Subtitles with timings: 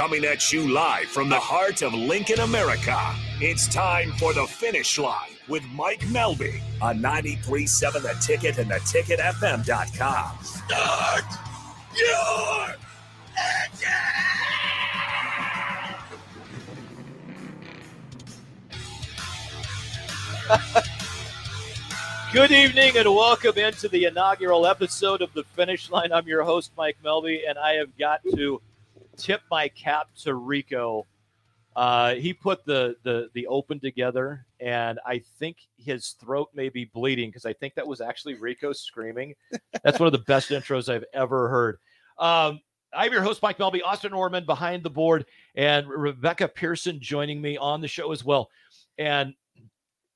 [0.00, 2.98] Coming at you live from the heart of Lincoln, America.
[3.38, 10.38] It's time for the finish line with Mike Melby on 93.7 The Ticket and theticketfm.com.
[10.42, 11.24] Start
[11.98, 12.76] your
[13.68, 13.90] engine!
[22.32, 26.10] Good evening and welcome into the inaugural episode of The Finish Line.
[26.10, 28.62] I'm your host, Mike Melby, and I have got to
[29.20, 31.06] tip my cap to Rico.
[31.76, 36.86] Uh, he put the, the the open together, and I think his throat may be
[36.86, 39.34] bleeding because I think that was actually Rico screaming.
[39.84, 41.78] That's one of the best intros I've ever heard.
[42.18, 42.60] Um,
[42.92, 47.56] I'm your host, Mike Melby, Austin Orman behind the board, and Rebecca Pearson joining me
[47.56, 48.50] on the show as well.
[48.98, 49.34] And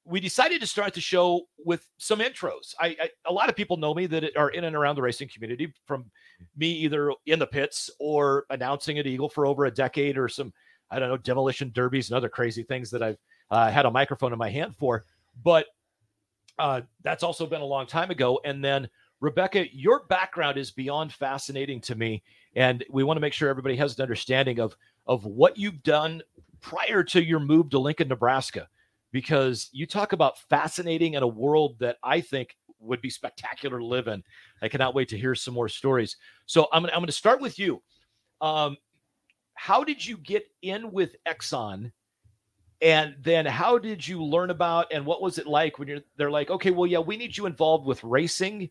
[0.05, 2.75] we decided to start the show with some intros.
[2.79, 5.29] I, I, a lot of people know me that are in and around the racing
[5.33, 6.11] community from
[6.57, 10.53] me either in the pits or announcing at Eagle for over a decade or some
[10.91, 13.19] I don't know demolition derbies and other crazy things that I've
[13.51, 15.05] uh, had a microphone in my hand for.
[15.43, 15.67] But
[16.59, 18.41] uh, that's also been a long time ago.
[18.45, 18.89] And then
[19.21, 22.23] Rebecca, your background is beyond fascinating to me,
[22.55, 26.23] and we want to make sure everybody has an understanding of of what you've done
[26.61, 28.69] prior to your move to Lincoln, Nebraska
[29.15, 33.85] because you talk about fascinating in a world that I think would be spectacular to
[33.85, 34.23] live in.
[34.63, 36.17] I cannot wait to hear some more stories.
[36.47, 37.83] So I'm, I'm going to start with you.
[38.41, 38.77] Um,
[39.55, 41.93] how did you get in with Exxon?
[42.83, 46.31] And then how did you learn about and what was it like when you're they're
[46.31, 48.69] like, okay, well, yeah, we need you involved with racing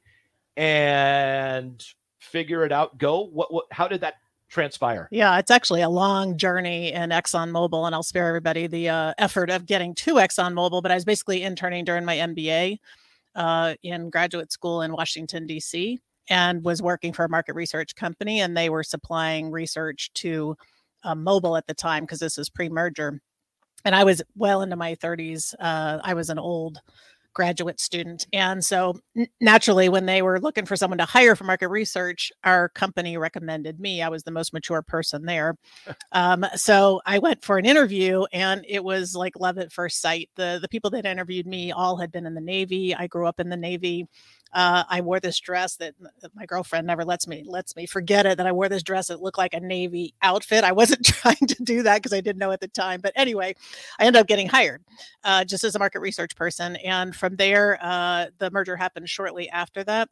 [0.55, 1.83] and
[2.19, 3.21] figure it out, go.
[3.25, 4.15] What what how did that
[4.49, 5.07] transpire?
[5.11, 9.49] Yeah, it's actually a long journey in ExxonMobil, and I'll spare everybody the uh, effort
[9.49, 10.81] of getting to ExxonMobil.
[10.83, 12.77] But I was basically interning during my MBA
[13.35, 18.41] uh, in graduate school in Washington, D.C., and was working for a market research company,
[18.41, 20.55] and they were supplying research to
[21.03, 23.19] uh, Mobil at the time because this was pre merger.
[23.85, 25.53] And I was well into my 30s.
[25.59, 26.79] Uh, I was an old
[27.33, 28.25] graduate student.
[28.31, 28.99] And so
[29.41, 33.79] naturally, when they were looking for someone to hire for market research, our company recommended
[33.79, 34.01] me.
[34.01, 35.55] I was the most mature person there.
[36.11, 40.29] um, so I went for an interview and it was like love at first sight.
[40.35, 42.95] The the people that interviewed me all had been in the Navy.
[42.95, 44.07] I grew up in the Navy.
[44.53, 45.95] Uh, I wore this dress that
[46.35, 48.37] my girlfriend never lets me lets me forget it.
[48.37, 50.63] That I wore this dress that looked like a navy outfit.
[50.63, 53.01] I wasn't trying to do that because I didn't know at the time.
[53.01, 53.55] But anyway,
[53.99, 54.83] I ended up getting hired
[55.23, 59.49] uh, just as a market research person, and from there, uh, the merger happened shortly
[59.49, 60.09] after that.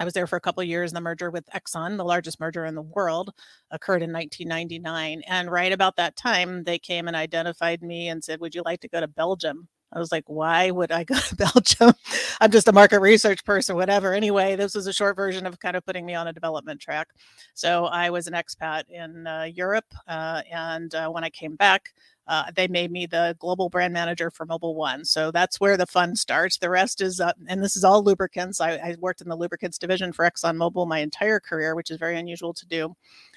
[0.00, 0.92] I was there for a couple years.
[0.92, 3.32] The merger with Exxon, the largest merger in the world,
[3.70, 5.22] occurred in 1999.
[5.26, 8.80] And right about that time, they came and identified me and said, "Would you like
[8.80, 11.92] to go to Belgium?" I was like, why would I go to Belgium?
[12.40, 14.14] I'm just a market research person, whatever.
[14.14, 17.08] Anyway, this was a short version of kind of putting me on a development track.
[17.54, 19.92] So I was an expat in uh, Europe.
[20.06, 21.92] Uh, and uh, when I came back,
[22.28, 25.04] uh, they made me the global brand manager for Mobil One.
[25.04, 26.58] So that's where the fun starts.
[26.58, 28.60] The rest is, uh, and this is all lubricants.
[28.60, 32.16] I, I, worked in the lubricants division for ExxonMobil my entire career, which is very
[32.16, 32.94] unusual to do.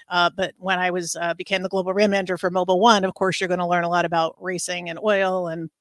[0.09, 3.41] Uh, but when I was became the global brand manager for Mobil One, of course,
[3.41, 5.71] you're going to learn a lot about racing and oil and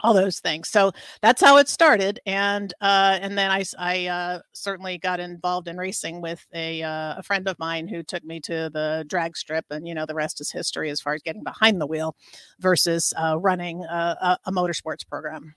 [0.00, 0.68] all those things.
[0.68, 5.68] So that's how it started, and uh, and then I I uh, certainly got involved
[5.68, 9.36] in racing with a uh, a friend of mine who took me to the drag
[9.36, 12.16] strip, and you know the rest is history as far as getting behind the wheel
[12.60, 15.54] versus uh, running a, a, motorsports program.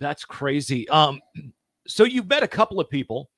[0.00, 0.88] That's crazy.
[0.88, 1.20] Um,
[1.86, 3.30] so you've met a couple of people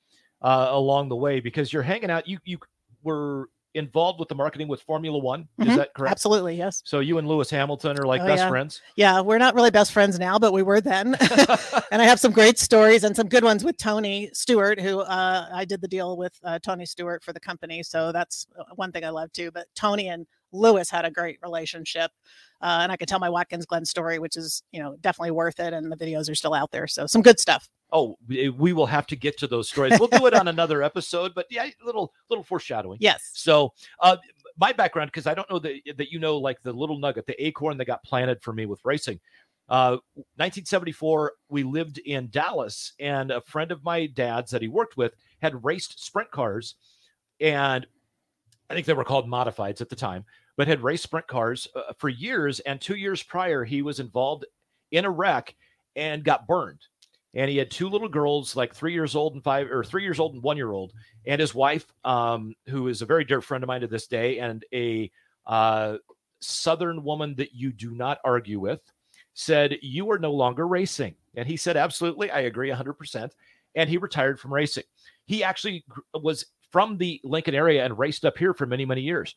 [0.42, 2.26] uh, along the way because you're hanging out.
[2.26, 2.58] You you
[3.02, 5.42] were involved with the marketing with Formula One.
[5.58, 5.70] Mm-hmm.
[5.70, 6.10] Is that correct?
[6.10, 6.82] Absolutely, yes.
[6.84, 8.48] So you and Lewis Hamilton are like oh, best yeah.
[8.48, 8.82] friends.
[8.96, 11.14] Yeah, we're not really best friends now, but we were then.
[11.90, 15.48] and I have some great stories and some good ones with Tony Stewart, who uh,
[15.52, 17.82] I did the deal with uh, Tony Stewart for the company.
[17.82, 19.50] So that's uh, one thing I love too.
[19.50, 22.10] But Tony and Lewis had a great relationship.
[22.62, 25.58] Uh, and I could tell my Watkins Glen story, which is, you know, definitely worth
[25.60, 25.72] it.
[25.72, 26.86] And the videos are still out there.
[26.86, 27.68] So some good stuff.
[27.92, 29.98] Oh, we will have to get to those stories.
[29.98, 32.98] We'll do it on another episode, but yeah, little little foreshadowing.
[33.00, 33.30] Yes.
[33.34, 34.16] So, uh,
[34.58, 37.44] my background, because I don't know that that you know, like the little nugget, the
[37.44, 39.18] acorn that got planted for me with racing.
[39.68, 39.98] Uh,
[40.36, 45.14] 1974, we lived in Dallas, and a friend of my dad's that he worked with
[45.40, 46.74] had raced sprint cars,
[47.40, 47.86] and
[48.70, 50.24] I think they were called modifieds at the time,
[50.56, 52.60] but had raced sprint cars uh, for years.
[52.60, 54.46] And two years prior, he was involved
[54.92, 55.54] in a wreck
[55.96, 56.80] and got burned
[57.34, 60.18] and he had two little girls, like three years old and five, or three years
[60.18, 60.92] old and one year old,
[61.26, 64.38] and his wife, um, who is a very dear friend of mine to this day,
[64.38, 65.10] and a
[65.46, 65.96] uh,
[66.40, 68.80] Southern woman that you do not argue with,
[69.34, 73.34] said, "You are no longer racing," and he said, "Absolutely, I agree, 100 percent."
[73.76, 74.84] And he retired from racing.
[75.26, 79.34] He actually was from the Lincoln area and raced up here for many, many years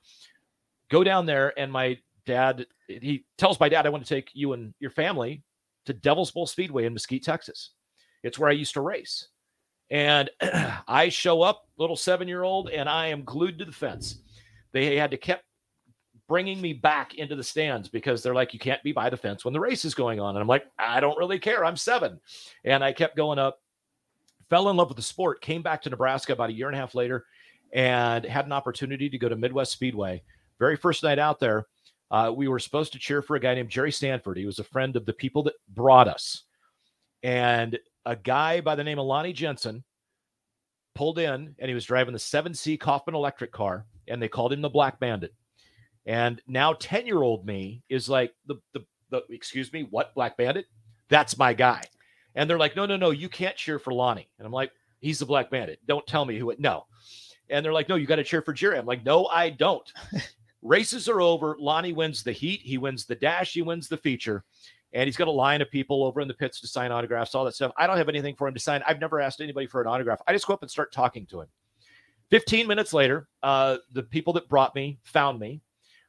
[0.93, 4.53] go down there, and my dad he tells my dad, "I want to take you
[4.53, 5.41] and your family
[5.85, 7.71] to Devil's Bowl Speedway in Mesquite, Texas.
[8.21, 9.29] It's where I used to race."
[9.89, 10.29] And
[10.87, 14.19] I show up, little seven year old, and I am glued to the fence.
[14.71, 15.39] They had to keep
[16.27, 19.43] bringing me back into the stands because they're like, you can't be by the fence
[19.43, 20.35] when the race is going on.
[20.35, 21.65] And I'm like, I don't really care.
[21.65, 22.19] I'm seven.
[22.63, 23.59] And I kept going up,
[24.49, 26.79] fell in love with the sport, came back to Nebraska about a year and a
[26.79, 27.25] half later,
[27.73, 30.23] and had an opportunity to go to Midwest Speedway.
[30.59, 31.65] Very first night out there,
[32.11, 34.37] uh, we were supposed to cheer for a guy named Jerry Stanford.
[34.37, 36.43] He was a friend of the people that brought us.
[37.23, 39.83] And a guy by the name of Lonnie Jensen
[40.93, 44.61] pulled in and he was driving the 7C Kaufman electric car, and they called him
[44.61, 45.33] the Black Bandit.
[46.05, 50.37] And now 10 year old me is like, the, the, the, excuse me, what Black
[50.37, 50.65] Bandit?
[51.09, 51.81] That's my guy.
[52.35, 54.29] And they're like, no, no, no, you can't cheer for Lonnie.
[54.37, 55.79] And I'm like, he's the Black Bandit.
[55.87, 56.85] Don't tell me who it, no.
[57.49, 58.77] And they're like, no, you got to cheer for Jerry.
[58.77, 59.91] I'm like, no, I don't.
[60.61, 61.55] Races are over.
[61.59, 62.61] Lonnie wins the heat.
[62.61, 63.53] He wins the dash.
[63.53, 64.43] He wins the feature.
[64.93, 67.45] And he's got a line of people over in the pits to sign autographs, all
[67.45, 67.71] that stuff.
[67.77, 68.81] I don't have anything for him to sign.
[68.87, 70.21] I've never asked anybody for an autograph.
[70.27, 71.47] I just go up and start talking to him.
[72.29, 75.61] 15 minutes later, uh, the people that brought me found me.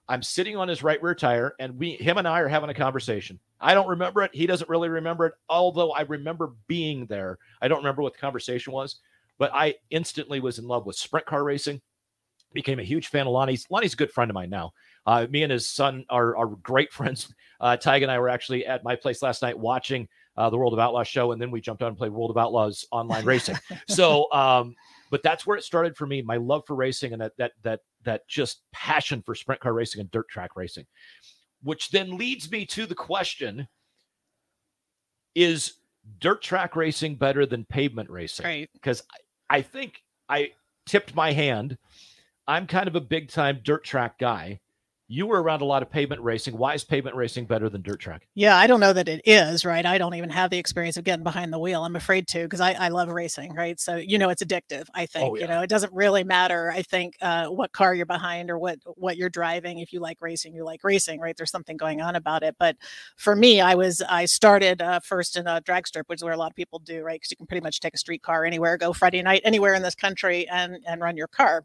[0.08, 2.74] I'm sitting on his right rear tire, and we, him and I, are having a
[2.74, 3.38] conversation.
[3.60, 4.34] I don't remember it.
[4.34, 7.38] He doesn't really remember it, although I remember being there.
[7.62, 8.96] I don't remember what the conversation was,
[9.38, 11.80] but I instantly was in love with sprint car racing.
[12.52, 13.66] Became a huge fan of Lonnie's.
[13.70, 14.72] Lonnie's a good friend of mine now.
[15.06, 17.32] Uh, me and his son are, are great friends.
[17.60, 20.72] Uh, Tig and I were actually at my place last night watching uh, the World
[20.72, 23.56] of Outlaws show, and then we jumped on and played World of Outlaws online racing.
[23.88, 24.74] So, um,
[25.10, 26.22] but that's where it started for me.
[26.22, 30.00] My love for racing and that that that that just passion for sprint car racing
[30.00, 30.86] and dirt track racing,
[31.62, 33.68] which then leads me to the question:
[35.34, 35.74] Is
[36.20, 38.44] dirt track racing better than pavement racing?
[38.44, 38.70] Right.
[38.72, 39.02] Because
[39.50, 40.50] I, I think I
[40.86, 41.78] tipped my hand.
[42.46, 44.60] I'm kind of a big time dirt track guy
[45.06, 46.56] you were around a lot of pavement racing.
[46.56, 48.26] Why is pavement racing better than dirt track?
[48.34, 49.84] Yeah, I don't know that it is, right?
[49.84, 51.84] I don't even have the experience of getting behind the wheel.
[51.84, 53.78] I'm afraid to because I, I love racing, right?
[53.78, 55.30] So, you know, it's addictive, I think.
[55.30, 55.42] Oh, yeah.
[55.42, 58.78] You know, it doesn't really matter, I think, uh, what car you're behind or what
[58.96, 59.78] what you're driving.
[59.78, 61.36] If you like racing, you like racing, right?
[61.36, 62.56] There's something going on about it.
[62.58, 62.76] But
[63.16, 66.32] for me, I was I started uh, first in a drag strip, which is where
[66.32, 67.20] a lot of people do, right?
[67.20, 69.82] Because you can pretty much take a street car anywhere, go Friday night anywhere in
[69.82, 71.64] this country and and run your car.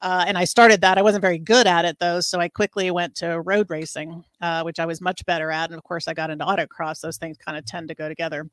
[0.00, 0.98] Uh, and I started that.
[0.98, 4.62] I wasn't very good at it though, so I quickly went to road racing, uh,
[4.62, 5.70] which I was much better at.
[5.70, 7.00] And of course, I got into autocross.
[7.00, 8.48] Those things kind of tend to go together.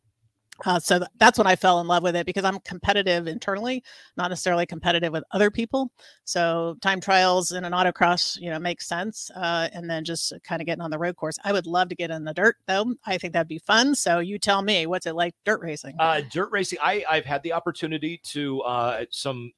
[0.66, 3.84] Uh, so th- that's when I fell in love with it because I'm competitive internally,
[4.16, 5.92] not necessarily competitive with other people.
[6.24, 9.30] So time trials in an autocross, you know, makes sense.
[9.36, 11.38] Uh, and then just kind of getting on the road course.
[11.44, 12.96] I would love to get in the dirt though.
[13.06, 13.96] I think that'd be fun.
[13.96, 15.96] So you tell me, what's it like dirt racing?
[16.00, 16.80] Uh, dirt racing.
[16.82, 19.52] I I've had the opportunity to uh, some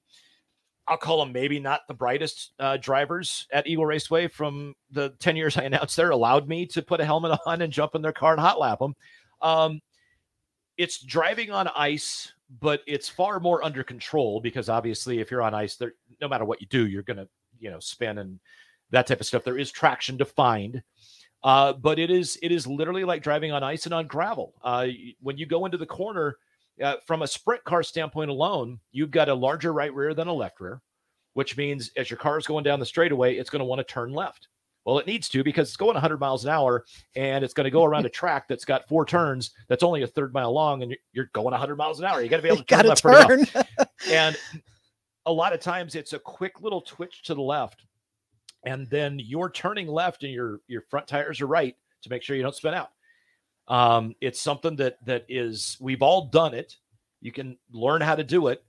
[0.87, 5.35] I'll call them maybe not the brightest uh, drivers at Eagle Raceway from the 10
[5.35, 8.13] years I announced there allowed me to put a helmet on and jump in their
[8.13, 8.95] car and hot lap them.
[9.41, 9.81] Um,
[10.77, 12.31] it's driving on ice,
[12.61, 16.45] but it's far more under control because obviously if you're on ice, there, no matter
[16.45, 17.27] what you do, you're going to,
[17.59, 18.39] you know, spin and
[18.91, 19.43] that type of stuff.
[19.43, 20.81] There is traction defined.
[21.43, 24.55] Uh, but it is it is literally like driving on ice and on gravel.
[24.63, 24.87] Uh,
[25.21, 26.37] when you go into the corner,
[26.81, 30.33] uh, from a sprint car standpoint alone, you've got a larger right rear than a
[30.33, 30.81] left rear,
[31.33, 33.83] which means as your car is going down the straightaway, it's going to want to
[33.83, 34.47] turn left.
[34.85, 37.71] Well, it needs to because it's going 100 miles an hour and it's going to
[37.71, 40.95] go around a track that's got four turns that's only a third mile long and
[41.11, 42.21] you're going 100 miles an hour.
[42.21, 43.45] You got to be able to turn left turn.
[44.09, 44.37] And
[45.25, 47.83] a lot of times it's a quick little twitch to the left
[48.65, 52.35] and then you're turning left and your your front tires are right to make sure
[52.35, 52.91] you don't spin out.
[53.67, 56.75] Um, it's something that that is we've all done it.
[57.21, 58.63] You can learn how to do it.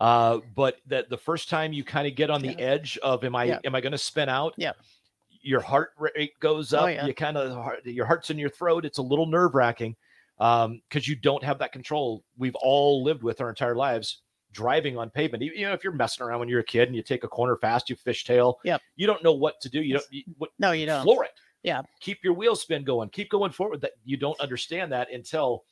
[0.00, 2.58] Uh, but that the first time you kind of get on the yeah.
[2.58, 3.58] edge of am I yeah.
[3.64, 4.54] am I going to spin out?
[4.56, 4.72] Yeah.
[5.40, 6.84] Your heart rate goes oh, up.
[6.84, 7.06] Oh, yeah.
[7.06, 8.84] You kind of your heart's in your throat.
[8.84, 9.94] It's a little nerve wracking
[10.38, 12.24] um, because you don't have that control.
[12.36, 14.22] We've all lived with our entire lives
[14.52, 15.42] driving on pavement.
[15.42, 17.56] You know, if you're messing around when you're a kid and you take a corner
[17.56, 18.54] fast, you fishtail.
[18.64, 18.80] Yep.
[18.96, 19.82] You don't know what to do.
[19.82, 20.06] You don't.
[20.10, 21.02] You, what, no, you don't.
[21.02, 21.32] Floor it.
[21.64, 21.82] Yeah.
[22.00, 23.08] Keep your wheel spin going.
[23.08, 23.80] Keep going forward.
[23.80, 25.64] That you don't understand that until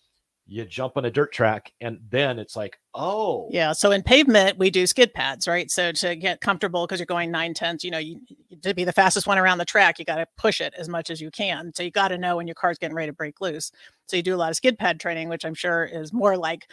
[0.46, 4.58] you jump on a dirt track and then it's like oh yeah so in pavement
[4.58, 7.90] we do skid pads right so to get comfortable because you're going nine tenths you
[7.90, 8.20] know you
[8.60, 11.08] to be the fastest one around the track you got to push it as much
[11.08, 13.40] as you can so you got to know when your car's getting ready to break
[13.40, 13.72] loose
[14.06, 16.68] so you do a lot of skid pad training which i'm sure is more like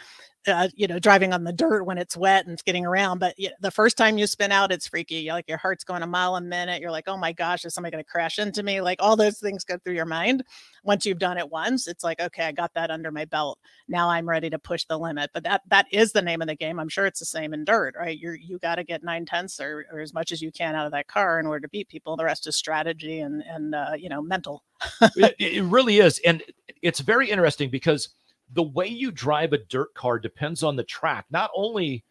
[0.46, 3.18] uh, you know, driving on the dirt when it's wet and getting around.
[3.18, 5.16] But yeah, the first time you spin out, it's freaky.
[5.16, 6.80] You're like your heart's going a mile a minute.
[6.80, 8.80] You're like, oh my gosh, is somebody going to crash into me?
[8.80, 10.44] Like all those things go through your mind.
[10.82, 13.58] Once you've done it once, it's like, okay, I got that under my belt.
[13.88, 15.30] Now I'm ready to push the limit.
[15.34, 16.78] But that that is is the name of the game.
[16.78, 18.18] I'm sure it's the same in dirt, right?
[18.18, 20.86] You're you got to get nine tenths or, or as much as you can out
[20.86, 22.16] of that car in order to beat people.
[22.16, 24.64] The rest is strategy and and uh, you know mental.
[25.16, 26.42] it, it really is, and
[26.82, 28.10] it's very interesting because
[28.52, 32.04] the way you drive a dirt car depends on the track, not only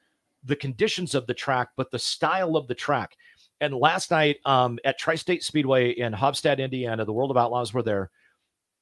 [0.44, 3.18] the conditions of the track, but the style of the track.
[3.62, 7.74] And last night um, at Tri State Speedway in Haubstadt, Indiana, the World of Outlaws
[7.74, 8.10] were there.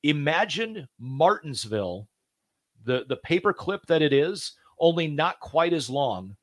[0.03, 2.07] Imagine Martinsville,
[2.83, 6.35] the, the paper clip that it is, only not quite as long,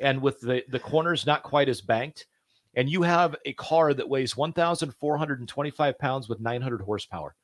[0.00, 2.26] and with the, the corners not quite as banked.
[2.74, 7.34] And you have a car that weighs 1,425 pounds with 900 horsepower.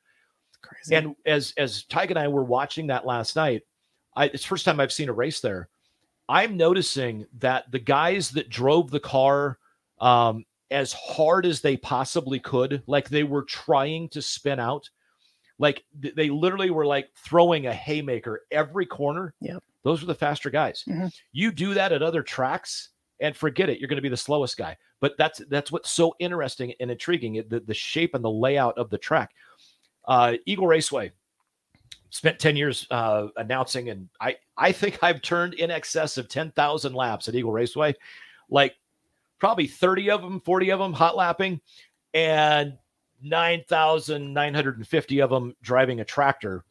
[0.61, 0.95] Crazy.
[0.95, 3.63] And as as Tyke and I were watching that last night,
[4.15, 5.69] I, it's first time I've seen a race there.
[6.27, 9.59] I'm noticing that the guys that drove the car
[9.99, 14.89] um, as hard as they possibly could, like they were trying to spin out,
[15.59, 19.33] like th- they literally were like throwing a haymaker every corner.
[19.41, 19.63] Yep.
[19.85, 20.83] Those were the faster guys.
[20.89, 21.07] Mm-hmm.
[21.31, 22.89] You do that at other tracks
[23.21, 23.79] and forget it.
[23.79, 24.75] You're going to be the slowest guy.
[24.99, 28.89] But that's that's what's so interesting and intriguing the, the shape and the layout of
[28.89, 29.31] the track.
[30.05, 31.11] Uh, Eagle Raceway
[32.09, 36.93] spent 10 years uh, announcing, and I, I think I've turned in excess of 10,000
[36.93, 37.93] laps at Eagle Raceway,
[38.49, 38.75] like
[39.39, 41.61] probably 30 of them, 40 of them hot lapping,
[42.15, 42.75] and
[43.21, 46.63] 9,950 of them driving a tractor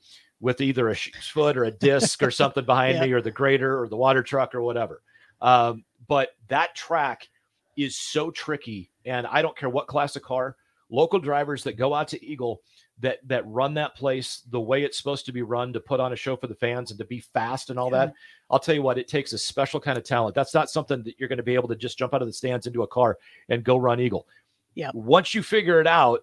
[0.44, 3.04] with either a foot or a disc or something behind yeah.
[3.04, 5.02] me or the grader or the water truck or whatever.
[5.40, 7.28] Um, but that track
[7.76, 8.90] is so tricky.
[9.04, 10.56] And I don't care what class of car,
[10.90, 12.62] local drivers that go out to Eagle–
[13.00, 16.12] that that run that place the way it's supposed to be run to put on
[16.12, 18.06] a show for the fans and to be fast and all yeah.
[18.06, 18.14] that
[18.50, 21.18] i'll tell you what it takes a special kind of talent that's not something that
[21.18, 23.18] you're going to be able to just jump out of the stands into a car
[23.48, 24.26] and go run eagle
[24.74, 26.20] yeah once you figure it out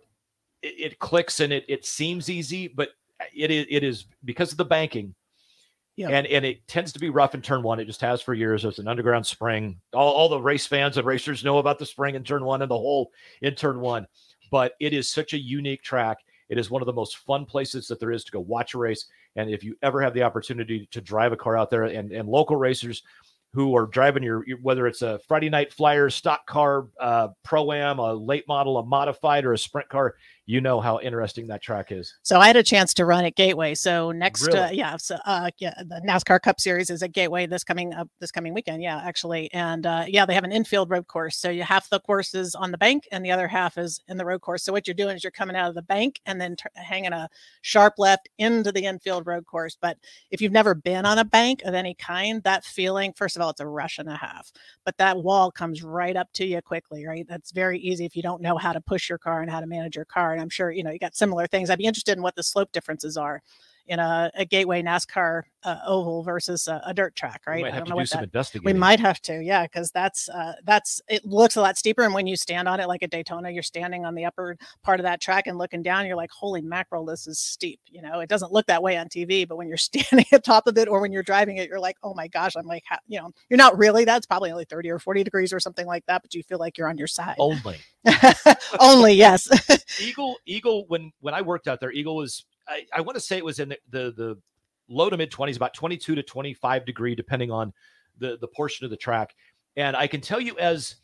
[0.61, 2.89] it, it clicks and it, it seems easy but
[3.35, 5.13] it is it is because of the banking
[5.97, 6.09] yeah.
[6.09, 7.79] And and it tends to be rough in turn one.
[7.79, 8.63] It just has for years.
[8.63, 9.79] It's an underground spring.
[9.93, 12.71] All, all the race fans and racers know about the spring in turn one and
[12.71, 13.11] the hole
[13.41, 14.07] in turn one.
[14.49, 16.17] But it is such a unique track.
[16.49, 18.77] It is one of the most fun places that there is to go watch a
[18.77, 19.05] race.
[19.35, 22.27] And if you ever have the opportunity to drive a car out there and, and
[22.27, 23.03] local racers
[23.53, 27.71] who are driving your, your whether it's a Friday night flyer, stock car, uh, pro
[27.73, 30.15] am, a late model, a modified, or a sprint car,
[30.51, 32.13] you know how interesting that track is.
[32.23, 33.73] So I had a chance to run at Gateway.
[33.73, 34.59] So next, really?
[34.59, 38.09] uh, yeah, so uh, yeah, the NASCAR Cup Series is at Gateway this coming up
[38.19, 38.83] this coming weekend.
[38.83, 41.37] Yeah, actually, and uh, yeah, they have an infield road course.
[41.37, 44.17] So you half the course is on the bank, and the other half is in
[44.17, 44.63] the road course.
[44.63, 47.13] So what you're doing is you're coming out of the bank and then t- hanging
[47.13, 47.29] a
[47.61, 49.77] sharp left into the infield road course.
[49.79, 49.99] But
[50.31, 53.51] if you've never been on a bank of any kind, that feeling, first of all,
[53.51, 54.51] it's a rush and a half,
[54.83, 57.05] but that wall comes right up to you quickly.
[57.05, 59.61] Right, that's very easy if you don't know how to push your car and how
[59.61, 60.33] to manage your car.
[60.33, 61.69] And I'm sure you know you got similar things.
[61.69, 63.41] I'd be interested in what the slope differences are
[63.87, 67.57] in a, a gateway NASCAR uh, oval versus a, a, dirt track, right?
[67.57, 68.61] We might have to do some that.
[68.63, 72.13] We might have to, yeah, because that's uh, that's it looks a lot steeper, and
[72.13, 75.03] when you stand on it, like at Daytona, you're standing on the upper part of
[75.03, 77.79] that track and looking down, you're like, holy mackerel, this is steep.
[77.87, 80.67] You know, it doesn't look that way on TV, but when you're standing at top
[80.67, 83.19] of it or when you're driving it, you're like, oh my gosh, I'm like, you
[83.19, 84.05] know, you're not really.
[84.05, 86.77] That's probably only 30 or 40 degrees or something like that, but you feel like
[86.77, 87.35] you're on your side.
[87.37, 87.77] Only.
[88.79, 89.47] only yes
[90.01, 93.37] eagle eagle when when i worked out there eagle was I, I want to say
[93.37, 94.37] it was in the, the, the
[94.89, 97.73] low to mid 20s, about 22 to 25 degree, depending on
[98.17, 99.33] the the portion of the track.
[99.75, 100.95] And I can tell you, as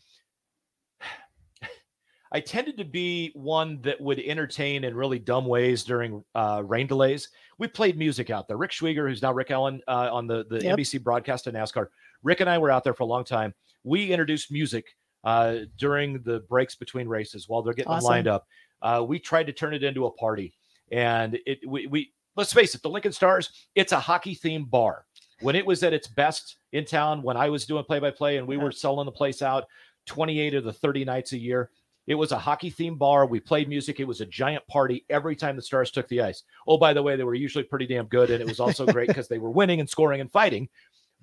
[2.32, 6.88] I tended to be one that would entertain in really dumb ways during uh, rain
[6.88, 7.30] delays.
[7.60, 8.58] We played music out there.
[8.58, 10.78] Rick Schwieger, who's now Rick Allen uh, on the, the yep.
[10.78, 11.88] NBC broadcast of NASCAR,
[12.22, 13.54] Rick and I were out there for a long time.
[13.84, 14.86] We introduced music
[15.24, 18.08] uh, during the breaks between races while they're getting awesome.
[18.08, 18.46] lined up.
[18.82, 20.54] Uh, we tried to turn it into a party.
[20.92, 25.06] And it we, we let's face it, the Lincoln Stars, it's a hockey themed bar.
[25.42, 28.38] When it was at its best in town, when I was doing play by play
[28.38, 29.66] and we were selling the place out
[30.08, 31.70] 28 of the 30 nights a year,
[32.08, 33.26] it was a hockey themed bar.
[33.26, 34.00] We played music.
[34.00, 36.44] It was a giant party every time the Stars took the ice.
[36.66, 38.32] Oh, by the way, they were usually pretty damn good.
[38.32, 40.70] And it was also great because they were winning and scoring and fighting.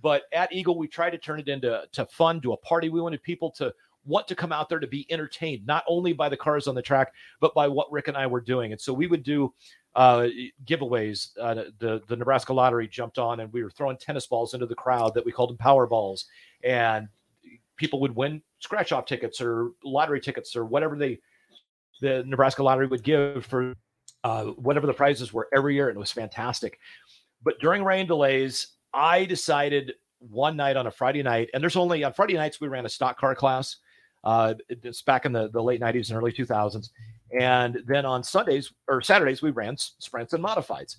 [0.02, 2.90] But at Eagle, we tried to turn it into to fun, to a party.
[2.90, 3.72] We wanted people to
[4.06, 6.82] want to come out there to be entertained, not only by the cars on the
[6.82, 8.72] track, but by what Rick and I were doing.
[8.72, 9.52] And so we would do
[9.94, 10.28] uh,
[10.64, 11.30] giveaways.
[11.40, 14.74] Uh, the the Nebraska Lottery jumped on, and we were throwing tennis balls into the
[14.74, 16.26] crowd that we called them power balls,
[16.62, 17.08] and
[17.76, 21.20] people would win scratch off tickets or lottery tickets or whatever they
[22.00, 23.74] the Nebraska Lottery would give for
[24.24, 26.78] uh, whatever the prizes were every year, and it was fantastic.
[27.42, 32.02] But during rain delays, I decided one night on a Friday night, and there's only
[32.04, 33.76] on Friday nights we ran a stock car class
[34.24, 36.90] uh, it's back in the, the late 90s and early 2000s.
[37.38, 40.96] And then on Sundays or Saturdays, we ran sprints and modifieds.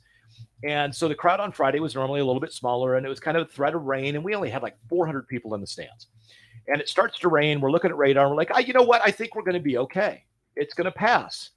[0.64, 3.20] And so the crowd on Friday was normally a little bit smaller and it was
[3.20, 4.16] kind of a threat of rain.
[4.16, 6.08] And we only had like 400 people in the stands.
[6.68, 7.62] And it starts to rain.
[7.62, 8.30] We're looking at radar.
[8.30, 9.02] We're like, oh, you know what?
[9.04, 10.24] I think we're going to be okay.
[10.56, 11.52] It's going to pass.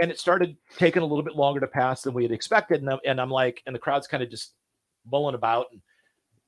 [0.00, 2.80] And it started taking a little bit longer to pass than we had expected.
[2.80, 4.52] And I'm, and I'm like, and the crowd's kind of just
[5.10, 5.66] mulling about.
[5.72, 5.80] And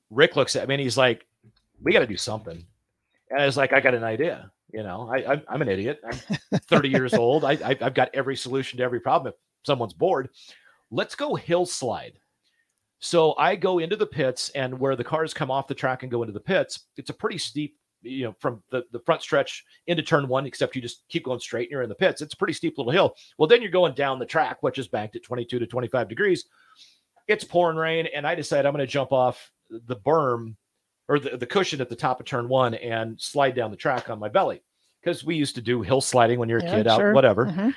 [0.09, 1.25] Rick looks at me and he's like,
[1.81, 2.65] we got to do something.
[3.29, 4.51] And I was like, I got an idea.
[4.77, 5.99] You know, I, am an idiot.
[6.05, 7.43] I'm 30 years old.
[7.43, 9.33] I, I, I've got every solution to every problem.
[9.33, 10.29] If someone's bored,
[10.91, 12.19] let's go hill slide.
[12.99, 16.11] So I go into the pits, and where the cars come off the track and
[16.11, 19.65] go into the pits, it's a pretty steep, you know, from the, the front stretch
[19.87, 22.21] into turn one, except you just keep going straight and you're in the pits.
[22.21, 23.15] It's a pretty steep little hill.
[23.39, 26.45] Well, then you're going down the track, which is banked at 22 to 25 degrees.
[27.27, 30.55] It's pouring rain, and I decide I'm going to jump off the berm
[31.09, 34.11] or the, the cushion at the top of turn one and slide down the track
[34.11, 34.61] on my belly
[35.07, 37.09] because we used to do hill sliding when you're a yeah, kid sure.
[37.09, 37.45] out, whatever.
[37.45, 37.69] Mm-hmm.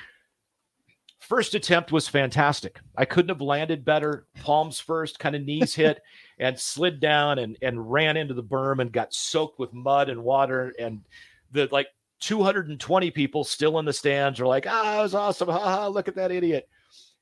[1.19, 2.81] First attempt was fantastic.
[2.97, 4.25] I couldn't have landed better.
[4.41, 6.01] Palms first, kind of knees hit,
[6.39, 10.21] and slid down and and ran into the berm and got soaked with mud and
[10.21, 10.73] water.
[10.77, 11.05] And
[11.53, 11.87] the like
[12.19, 15.47] 220 people still in the stands are like, ah, that was awesome.
[15.47, 16.67] Ha ha, look at that idiot.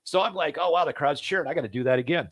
[0.06, 1.48] So I'm like, oh wow, the crowd's cheering.
[1.48, 2.30] I got to do that again.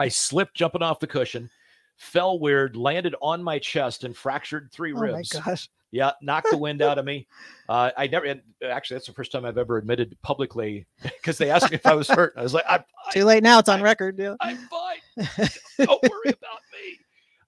[0.00, 1.50] I slipped jumping off the cushion,
[1.98, 5.32] fell weird, landed on my chest, and fractured three oh ribs.
[5.34, 5.68] my gosh.
[5.92, 7.26] Yeah, knocked the wind out of me.
[7.68, 8.26] Uh, I never,
[8.64, 11.94] actually, that's the first time I've ever admitted publicly because they asked me if I
[11.94, 12.32] was hurt.
[12.36, 13.58] I was like, I'm, too late now.
[13.58, 14.18] It's on record.
[14.18, 14.36] Yeah.
[14.40, 14.98] I'm fine.
[15.78, 16.99] Don't worry about me.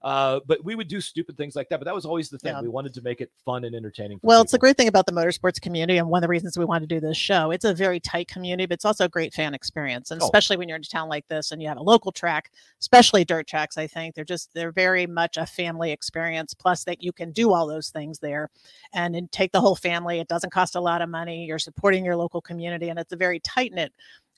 [0.03, 1.79] Uh, but we would do stupid things like that.
[1.79, 2.53] But that was always the thing.
[2.53, 2.61] Yeah.
[2.61, 4.19] We wanted to make it fun and entertaining.
[4.21, 4.43] well, people.
[4.43, 6.89] it's a great thing about the motorsports community, and one of the reasons we wanted
[6.89, 7.51] to do this show.
[7.51, 10.25] It's a very tight community, but it's also a great fan experience, and oh.
[10.25, 13.23] especially when you're in a town like this and you have a local track, especially
[13.23, 13.77] dirt tracks.
[13.77, 16.53] I think they're just they're very much a family experience.
[16.53, 18.49] Plus, that you can do all those things there,
[18.93, 20.19] and, and take the whole family.
[20.19, 21.45] It doesn't cost a lot of money.
[21.45, 23.93] You're supporting your local community, and it's a very tight knit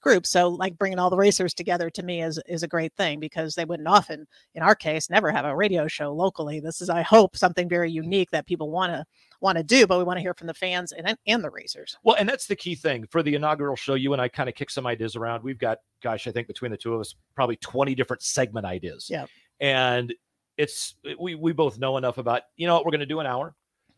[0.05, 0.25] group.
[0.25, 3.55] So like bringing all the racers together to me is is a great thing because
[3.55, 6.59] they wouldn't often, in our case, never have a radio show locally.
[6.59, 8.03] This is, I hope, something very mm-hmm.
[8.03, 9.05] unique that people want to
[9.41, 11.97] want to do, but we want to hear from the fans and and the racers.
[12.03, 13.95] Well, and that's the key thing for the inaugural show.
[13.95, 15.43] You and I kind of kick some ideas around.
[15.43, 19.07] We've got, gosh, I think between the two of us, probably twenty different segment ideas.
[19.09, 19.25] Yeah,
[19.59, 20.13] and
[20.57, 22.43] it's eh, we we both know enough about.
[22.57, 22.85] You know what?
[22.85, 23.55] We're going to do an hour.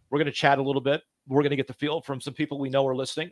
[0.10, 1.02] We're going to chat a little bit.
[1.28, 3.32] We're going to get the feel from some people we know are listening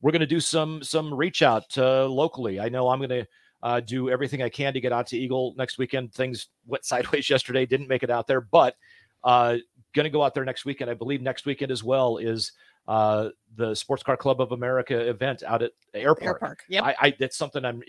[0.00, 2.60] we're going to do some some reach out uh, locally.
[2.60, 3.26] I know I'm going to
[3.62, 6.12] uh, do everything I can to get out to Eagle next weekend.
[6.12, 8.76] Things went sideways yesterday, didn't make it out there, but
[9.24, 9.56] uh,
[9.94, 10.90] going to go out there next weekend.
[10.90, 12.52] I believe next weekend as well is
[12.86, 16.22] uh, the Sports Car Club of America event out at Airpark.
[16.22, 16.64] Air Park.
[16.68, 16.84] Yep.
[16.84, 17.82] I, I that's something I'm.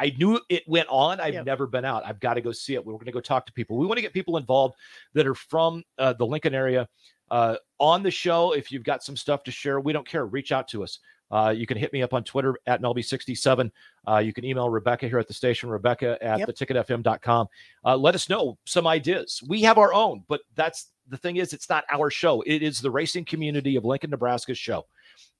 [0.00, 1.18] I knew it went on.
[1.18, 1.44] I've yep.
[1.44, 2.06] never been out.
[2.06, 2.86] I've got to go see it.
[2.86, 3.76] We're going to go talk to people.
[3.76, 4.76] We want to get people involved
[5.14, 6.88] that are from uh, the Lincoln area
[7.32, 8.52] uh, on the show.
[8.52, 10.24] If you've got some stuff to share, we don't care.
[10.24, 11.00] Reach out to us.
[11.30, 13.70] Uh, you can hit me up on Twitter at Melby67.
[14.06, 16.48] Uh, you can email Rebecca here at the station, Rebecca at yep.
[16.48, 17.46] theticketfm.com.
[17.84, 19.42] Uh, let us know some ideas.
[19.46, 22.42] We have our own, but that's the thing is, it's not our show.
[22.42, 24.86] It is the racing community of Lincoln, Nebraska's show.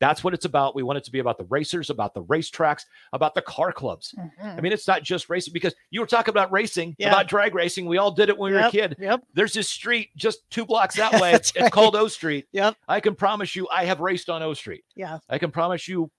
[0.00, 0.74] That's what it's about.
[0.74, 4.14] We want it to be about the racers, about the racetracks, about the car clubs.
[4.18, 4.46] Mm-hmm.
[4.46, 7.08] I mean, it's not just racing because you were talking about racing, yeah.
[7.08, 7.86] about drag racing.
[7.86, 8.96] We all did it when we were a kid.
[8.98, 9.22] Yep.
[9.34, 11.32] There's this street just two blocks that way.
[11.32, 11.70] it's, right.
[11.70, 12.46] called O Street.
[12.52, 12.76] Yep.
[12.86, 14.84] I can promise you, I have raced on O Street.
[14.94, 15.18] Yeah.
[15.28, 16.10] I can promise you,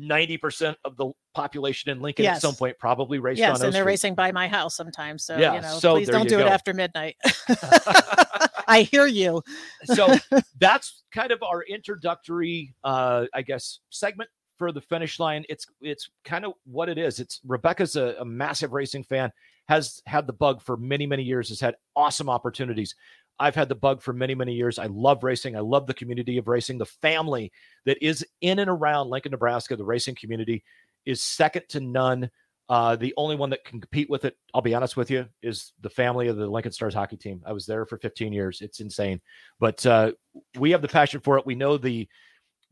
[0.00, 2.36] 90% of the population in Lincoln yes.
[2.36, 5.24] at some point probably raced yes, on and they're racing by my house sometimes.
[5.24, 6.46] So, yeah, you know, so please don't do go.
[6.46, 7.16] it after midnight.
[8.68, 9.42] I hear you.
[9.84, 10.14] so
[10.60, 15.44] that's kind of our introductory, uh, I guess, segment for the finish line.
[15.48, 17.20] It's it's kind of what it is.
[17.20, 19.30] It's Rebecca's a, a massive racing fan,
[19.68, 22.94] has had the bug for many many years, has had awesome opportunities.
[23.38, 24.78] I've had the bug for many, many years.
[24.78, 25.56] I love racing.
[25.56, 26.78] I love the community of racing.
[26.78, 27.52] The family
[27.84, 30.64] that is in and around Lincoln, Nebraska, the racing community
[31.04, 32.30] is second to none.
[32.68, 35.72] Uh, the only one that can compete with it, I'll be honest with you, is
[35.82, 37.40] the family of the Lincoln Stars hockey team.
[37.46, 38.60] I was there for 15 years.
[38.60, 39.20] It's insane,
[39.60, 40.12] but uh,
[40.58, 41.46] we have the passion for it.
[41.46, 42.08] We know the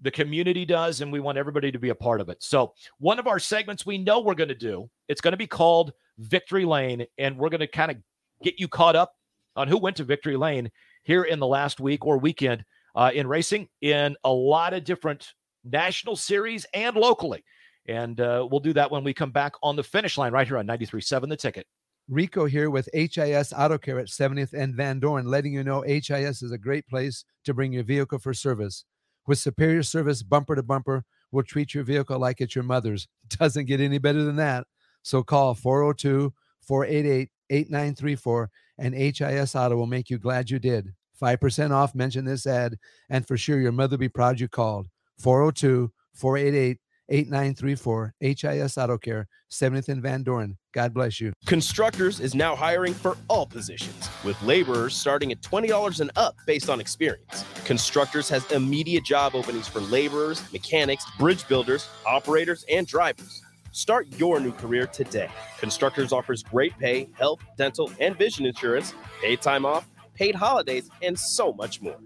[0.01, 2.43] the community does, and we want everybody to be a part of it.
[2.43, 5.47] So, one of our segments we know we're going to do, it's going to be
[5.47, 7.99] called Victory Lane, and we're going to kind of
[8.43, 9.15] get you caught up
[9.57, 10.71] on who went to Victory Lane
[11.05, 15.33] here in the last week or weekend uh, in racing in a lot of different
[15.65, 17.45] national series and locally.
[17.87, 20.59] And uh, we'll do that when we come back on the finish line right here
[20.59, 21.67] on 93.7 The Ticket.
[22.09, 26.43] Rico here with HIS Auto Care at 70th and Van Dorn, letting you know HIS
[26.43, 28.85] is a great place to bring your vehicle for service.
[29.27, 33.09] With superior service, bumper to bumper, we'll treat your vehicle like it's your mother's.
[33.29, 34.67] Doesn't get any better than that.
[35.03, 40.93] So call 402 488 8934 and HIS Auto will make you glad you did.
[41.21, 42.77] 5% off, mention this ad,
[43.09, 44.89] and for sure your mother be proud you called.
[45.19, 50.57] 402 488 8934 HIS Auto Care, 70th and Van Dorn.
[50.73, 51.33] God bless you.
[51.47, 56.69] Constructors is now hiring for all positions, with laborers starting at $20 and up based
[56.71, 57.45] on experience.
[57.65, 63.43] Constructors has immediate job openings for laborers, mechanics, bridge builders, operators, and drivers.
[63.73, 65.29] Start your new career today.
[65.59, 71.19] Constructors offers great pay, health, dental, and vision insurance, paid time off, paid holidays, and
[71.19, 71.99] so much more.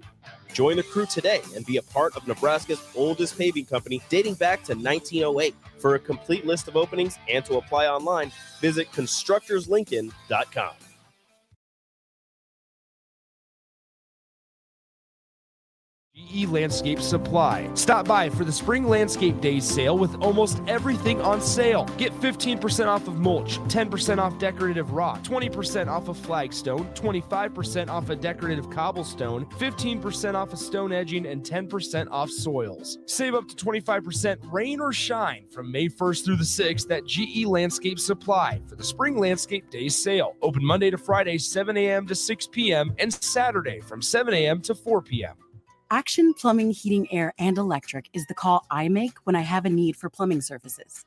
[0.53, 4.63] Join the crew today and be a part of Nebraska's oldest paving company dating back
[4.65, 5.55] to 1908.
[5.79, 10.88] For a complete list of openings and to apply online, visit constructorslincoln.com.
[16.27, 17.71] GE Landscape Supply.
[17.75, 21.85] Stop by for the Spring Landscape Days sale with almost everything on sale.
[21.97, 28.11] Get 15% off of mulch, 10% off decorative rock, 20% off of flagstone, 25% off
[28.11, 32.99] of decorative cobblestone, 15% off of stone edging, and 10% off soils.
[33.07, 37.47] Save up to 25% rain or shine from May 1st through the 6th at GE
[37.47, 40.35] Landscape Supply for the Spring Landscape Days sale.
[40.43, 42.07] Open Monday to Friday, 7 a.m.
[42.07, 44.61] to 6 p.m., and Saturday from 7 a.m.
[44.63, 45.35] to 4 p.m.
[45.91, 49.71] Action Plumbing, Heating, Air, and Electric is the call I make when I have a
[49.71, 51.07] need for plumbing services.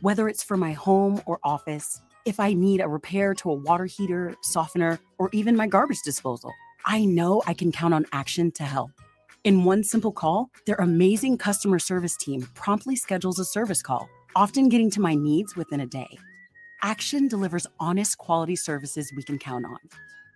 [0.00, 3.84] Whether it's for my home or office, if I need a repair to a water
[3.84, 6.52] heater, softener, or even my garbage disposal,
[6.86, 8.92] I know I can count on Action to help.
[9.42, 14.68] In one simple call, their amazing customer service team promptly schedules a service call, often
[14.68, 16.16] getting to my needs within a day.
[16.82, 19.78] Action delivers honest quality services we can count on.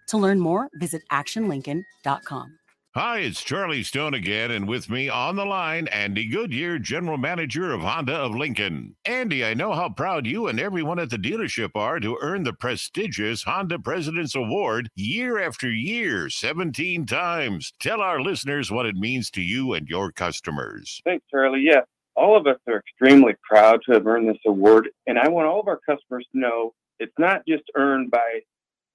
[0.08, 2.58] To learn more, visit actionlincoln.com.
[2.96, 7.70] Hi, it's Charlie Stone again, and with me on the line, Andy Goodyear, General Manager
[7.70, 8.96] of Honda of Lincoln.
[9.04, 12.54] Andy, I know how proud you and everyone at the dealership are to earn the
[12.54, 17.74] prestigious Honda President's Award year after year, 17 times.
[17.80, 21.02] Tell our listeners what it means to you and your customers.
[21.04, 21.64] Thanks, Charlie.
[21.64, 21.82] Yeah,
[22.16, 25.60] all of us are extremely proud to have earned this award, and I want all
[25.60, 28.40] of our customers to know it's not just earned by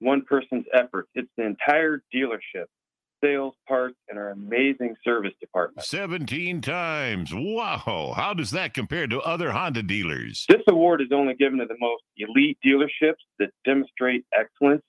[0.00, 2.66] one person's efforts, it's the entire dealership
[3.22, 5.86] sales, parts, and our amazing service department.
[5.86, 7.32] 17 times.
[7.34, 8.14] Wow.
[8.16, 10.44] How does that compare to other Honda dealers?
[10.48, 14.82] This award is only given to the most elite dealerships that demonstrate excellence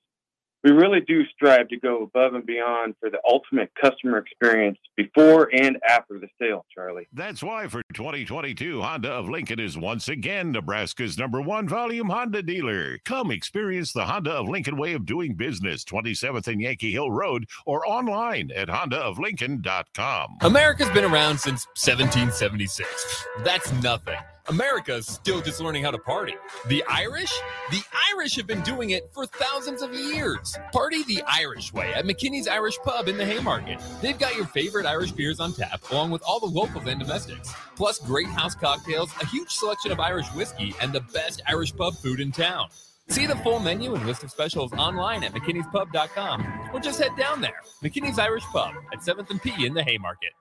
[0.63, 5.49] we really do strive to go above and beyond for the ultimate customer experience before
[5.54, 7.08] and after the sale, Charlie.
[7.13, 12.41] That's why for 2022, Honda of Lincoln is once again Nebraska's number one volume Honda
[12.41, 12.97] dealer.
[13.06, 17.45] Come experience the Honda of Lincoln way of doing business, 27th and Yankee Hill Road,
[17.65, 20.38] or online at hondaoflincoln.com.
[20.41, 23.28] America's been around since 1776.
[23.43, 24.17] That's nothing.
[24.49, 26.36] America's still just learning how to party.
[26.67, 27.32] The Irish?
[27.71, 30.58] The Irish have been doing it for thousands of years.
[30.73, 33.82] Party the Irish way at McKinney's Irish Pub in the Haymarket.
[34.01, 37.53] They've got your favorite Irish beers on tap, along with all the locals and domestics.
[37.77, 41.95] Plus, great house cocktails, a huge selection of Irish whiskey, and the best Irish pub
[41.95, 42.67] food in town.
[43.08, 47.41] See the full menu and list of specials online at McKinney'spub.com or just head down
[47.41, 47.62] there.
[47.82, 50.32] McKinney's Irish Pub at 7th and P in the Haymarket.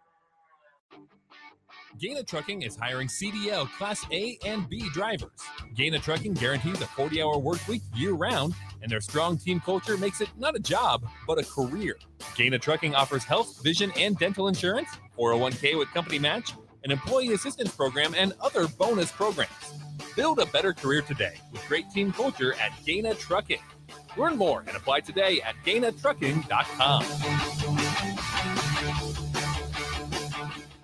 [2.00, 5.30] Gaina Trucking is hiring CDL Class A and B drivers.
[5.74, 9.96] Gaina Trucking guarantees a 40 hour work week year round, and their strong team culture
[9.96, 11.96] makes it not a job, but a career.
[12.34, 17.74] Gaina Trucking offers health, vision, and dental insurance, 401k with company match, an employee assistance
[17.74, 19.50] program, and other bonus programs.
[20.16, 23.60] Build a better career today with great team culture at Gaina Trucking.
[24.16, 27.81] Learn more and apply today at GainaTrucking.com.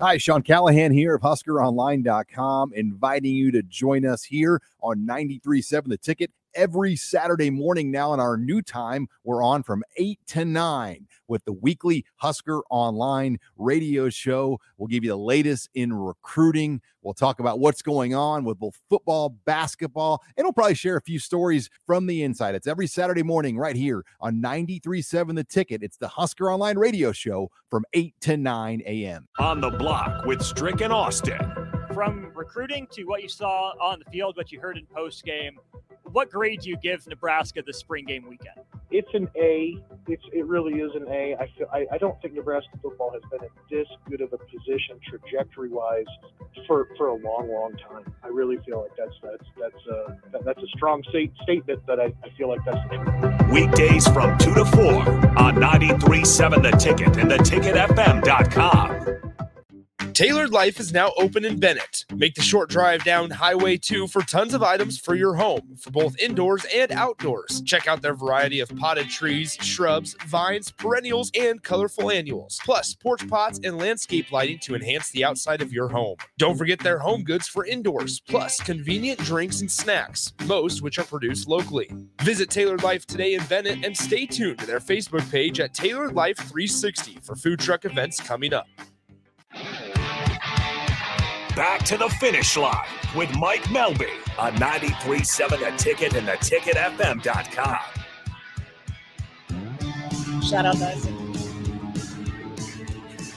[0.01, 5.99] Hi, Sean Callahan here of HuskerOnline.com, inviting you to join us here on 93.7 The
[5.99, 9.07] Ticket every Saturday morning now in our new time.
[9.23, 14.59] We're on from 8 to 9 with the weekly Husker Online radio show.
[14.77, 16.81] We'll give you the latest in recruiting.
[17.03, 21.01] We'll talk about what's going on with both football, basketball, and we'll probably share a
[21.01, 22.57] few stories from the inside.
[22.57, 25.85] It's every Saturday morning right here on 93.7 The Ticket.
[25.85, 29.29] It's the Husker Online radio show from 8 to 9 a.m.
[29.39, 31.68] On the block with Strick and Austin.
[31.99, 35.59] From recruiting to what you saw on the field, what you heard in post game,
[36.13, 38.61] what grade do you give Nebraska the spring game weekend?
[38.93, 39.83] It's an A.
[40.07, 41.35] It's it really is an A.
[41.35, 44.39] I feel I, I don't think Nebraska football has been in this good of a
[44.39, 46.07] position trajectory wise
[46.69, 48.05] for for a long, long time.
[48.23, 51.99] I really feel like that's that's that's a that, that's a strong state, statement that
[51.99, 53.51] I, I feel like that's the truth.
[53.51, 55.03] Weekdays from two to four
[55.37, 59.19] on 93.7 The Ticket and theticketfm.com.
[60.19, 62.05] Tailored Life is now open in Bennett.
[62.13, 65.93] Make the short drive down Highway 2 for tons of items for your home, for
[65.93, 67.63] both indoors and outdoors.
[67.65, 73.29] Check out their variety of potted trees, shrubs, vines, perennials, and colorful annuals, plus porch
[73.29, 76.17] pots and landscape lighting to enhance the outside of your home.
[76.37, 81.05] Don't forget their home goods for indoors, plus convenient drinks and snacks, most which are
[81.05, 81.93] produced locally.
[82.23, 86.15] Visit Tailored Life today in Bennett and stay tuned to their Facebook page at Tailored
[86.15, 88.67] Life 360 for food truck events coming up.
[91.59, 97.79] Back to the finish line with Mike Melby on 93.7 The Ticket and theticketfm.com.
[100.41, 101.05] Shout out, guys.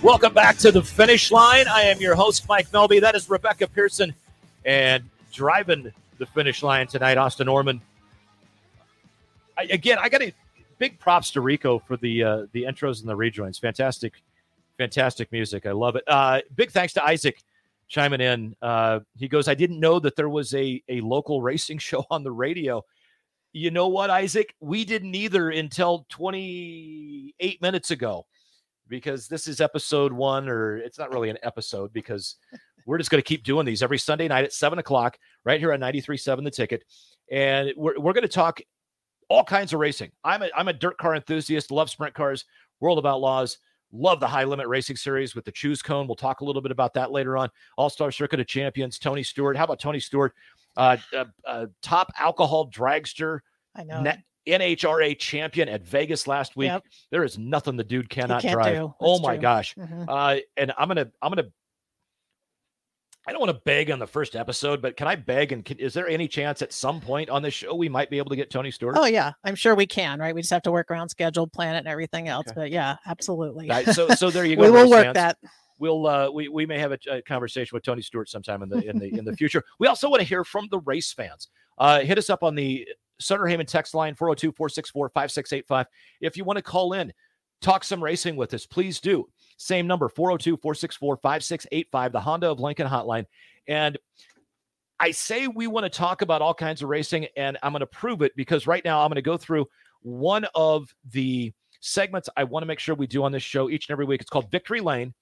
[0.03, 1.65] Welcome back to the finish line.
[1.67, 3.01] I am your host, Mike Melby.
[3.01, 4.13] That is Rebecca Pearson.
[4.65, 5.03] And
[5.33, 7.81] driving the finish line tonight, Austin Norman.
[9.57, 10.31] I, again, I got a
[10.77, 13.57] big props to Rico for the uh, the intros and the rejoins.
[13.57, 14.21] Fantastic,
[14.77, 15.65] fantastic music.
[15.65, 16.03] I love it.
[16.05, 17.41] Uh, big thanks to Isaac
[17.91, 18.55] chiming in.
[18.61, 22.23] Uh, he goes, I didn't know that there was a, a local racing show on
[22.23, 22.83] the radio.
[23.53, 24.55] You know what, Isaac?
[24.61, 28.25] We didn't either until 28 minutes ago
[28.87, 32.37] because this is episode one, or it's not really an episode because
[32.85, 35.73] we're just going to keep doing these every Sunday night at seven o'clock right here
[35.73, 36.83] on 93.7 The Ticket.
[37.29, 38.61] And we're, we're going to talk
[39.27, 40.11] all kinds of racing.
[40.23, 42.45] I'm a, I'm a dirt car enthusiast, love sprint cars,
[42.79, 43.57] World of Outlaws,
[43.91, 46.07] Love the high limit racing series with the choose cone.
[46.07, 47.49] We'll talk a little bit about that later on.
[47.77, 49.57] All Star Circuit of Champions, Tony Stewart.
[49.57, 50.33] How about Tony Stewart?
[50.77, 53.39] Uh, uh, uh, top alcohol dragster.
[53.75, 54.01] I know.
[54.01, 56.69] Net, NHRA champion at Vegas last week.
[56.69, 56.83] Yep.
[57.11, 58.91] There is nothing the dude cannot drive.
[58.99, 59.41] Oh my true.
[59.41, 59.75] gosh.
[59.75, 60.05] Mhm.
[60.07, 61.49] Uh, and I'm gonna I'm gonna
[63.27, 65.51] I don't want to beg on the first episode, but can I beg?
[65.51, 68.17] And can, is there any chance at some point on this show we might be
[68.17, 68.95] able to get Tony Stewart?
[68.97, 70.19] Oh yeah, I'm sure we can.
[70.19, 72.47] Right, we just have to work around schedule, plan it, and everything else.
[72.55, 73.69] But yeah, absolutely.
[73.69, 74.63] Right, so so there you go.
[74.63, 75.13] we will work fans.
[75.15, 75.37] that.
[75.77, 78.89] We'll uh, we we may have a, a conversation with Tony Stewart sometime in the
[78.89, 79.63] in the in the future.
[79.79, 81.49] We also want to hear from the race fans.
[81.77, 82.87] Uh, hit us up on the
[83.19, 85.85] Sutter Heyman text line 402-464-5685.
[86.19, 87.13] If you want to call in,
[87.61, 89.27] talk some racing with us, please do.
[89.61, 93.27] Same number 402-464-5685, the Honda of Lincoln hotline.
[93.67, 93.95] And
[94.99, 97.85] I say we want to talk about all kinds of racing, and I'm going to
[97.85, 99.67] prove it because right now I'm going to go through
[100.01, 103.87] one of the segments I want to make sure we do on this show each
[103.87, 104.21] and every week.
[104.21, 105.13] It's called Victory Lane.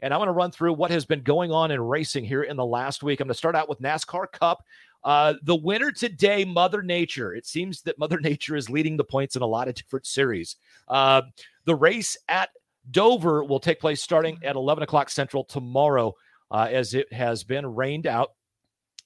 [0.00, 2.56] And I'm going to run through what has been going on in racing here in
[2.56, 3.18] the last week.
[3.18, 4.62] I'm going to start out with NASCAR Cup.
[5.02, 7.34] Uh, the winner today, Mother Nature.
[7.34, 10.54] It seems that Mother Nature is leading the points in a lot of different series.
[10.86, 11.22] Uh,
[11.64, 12.50] the race at
[12.90, 16.14] Dover will take place starting at 11 o'clock Central tomorrow,
[16.50, 18.32] uh, as it has been rained out.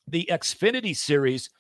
[0.09, 1.51] The Xfinity Series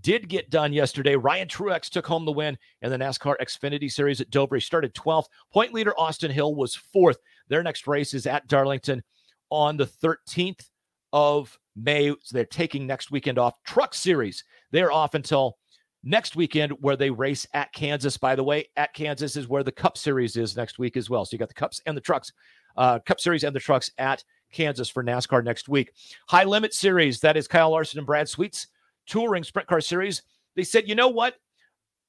[0.00, 1.16] did get done yesterday.
[1.16, 4.56] Ryan Truex took home the win in the NASCAR Xfinity Series at Dover.
[4.56, 5.26] He started 12th.
[5.52, 7.18] Point leader Austin Hill was fourth.
[7.48, 9.02] Their next race is at Darlington
[9.50, 10.68] on the 13th
[11.12, 12.08] of May.
[12.08, 13.62] So they're taking next weekend off.
[13.64, 15.58] Truck Series, they're off until
[16.04, 18.16] next weekend where they race at Kansas.
[18.16, 21.24] By the way, at Kansas is where the Cup Series is next week as well.
[21.24, 22.32] So you got the Cups and the Trucks,
[22.76, 25.92] uh, Cup Series and the Trucks at Kansas for NASCAR next week.
[26.28, 28.68] High Limit Series, that is Kyle Larson and Brad Sweet's
[29.06, 30.22] touring sprint car series.
[30.56, 31.34] They said, you know what?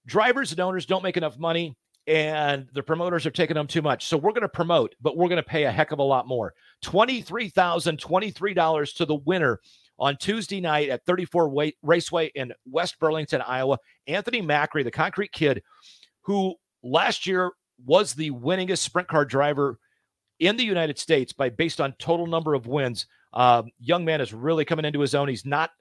[0.06, 1.76] Drivers and owners don't make enough money
[2.08, 4.08] and the promoters are taking them too much.
[4.08, 6.28] So we're going to promote, but we're going to pay a heck of a lot
[6.28, 6.54] more.
[6.84, 9.62] $23,023 to the winner
[10.00, 13.78] on Tuesday night at 34 Raceway in West Burlington, Iowa.
[14.08, 15.62] Anthony Macri, the concrete kid,
[16.22, 17.52] who last year
[17.86, 19.80] was the winningest sprint car driver
[20.40, 23.08] in the United States by based on total number of wins.
[23.34, 25.28] Um, young man is really coming into his own.
[25.28, 25.72] He's not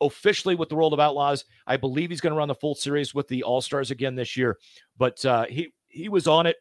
[0.00, 1.44] officially with the World of Outlaws.
[1.66, 4.36] I believe he's going to run the full series with the All Stars again this
[4.36, 4.58] year.
[4.98, 6.56] But uh, he he was on it,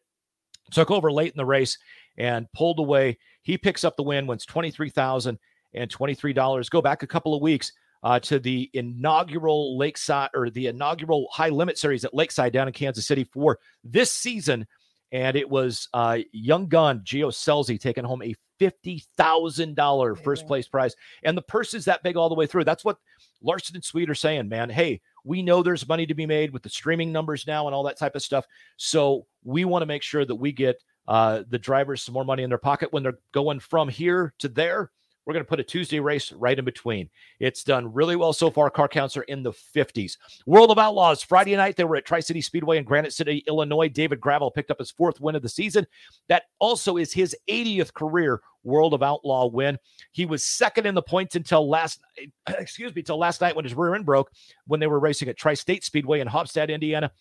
[0.71, 1.77] took over late in the race,
[2.17, 3.17] and pulled away.
[3.41, 5.39] He picks up the win, wins twenty three thousand
[5.73, 6.69] and twenty three dollars.
[6.69, 7.71] Go back a couple of weeks.
[8.01, 12.73] Uh, to the inaugural Lakeside or the inaugural High Limit Series at Lakeside down in
[12.73, 14.65] Kansas City for this season,
[15.11, 20.47] and it was uh, young gun Gio Scelzi taking home a fifty thousand dollar first
[20.47, 22.63] place prize, and the purse is that big all the way through.
[22.63, 22.99] That's what
[23.41, 24.69] Larson and Sweet are saying, man.
[24.69, 27.83] Hey, we know there's money to be made with the streaming numbers now and all
[27.83, 28.45] that type of stuff.
[28.77, 32.43] So we want to make sure that we get uh, the drivers some more money
[32.43, 34.91] in their pocket when they're going from here to there.
[35.25, 37.09] We're going to put a Tuesday race right in between.
[37.39, 38.69] It's done really well so far.
[38.69, 40.17] Car counts are in the 50s.
[40.47, 43.89] World of Outlaws, Friday night, they were at Tri City Speedway in Granite City, Illinois.
[43.89, 45.85] David Gravel picked up his fourth win of the season.
[46.29, 49.77] That also is his 80th career World of Outlaw win.
[50.11, 52.01] He was second in the points until last,
[52.47, 54.31] excuse me, until last night when his rear end broke
[54.67, 57.11] when they were racing at Tri State Speedway in Haubstadt, Indiana.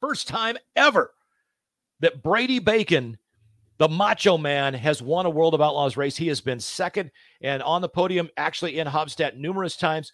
[0.00, 1.12] First time ever
[2.00, 3.18] that Brady Bacon
[3.78, 6.16] The Macho Man has won a World of Outlaws race.
[6.16, 10.12] He has been second and on the podium, actually in Haubstadt numerous times.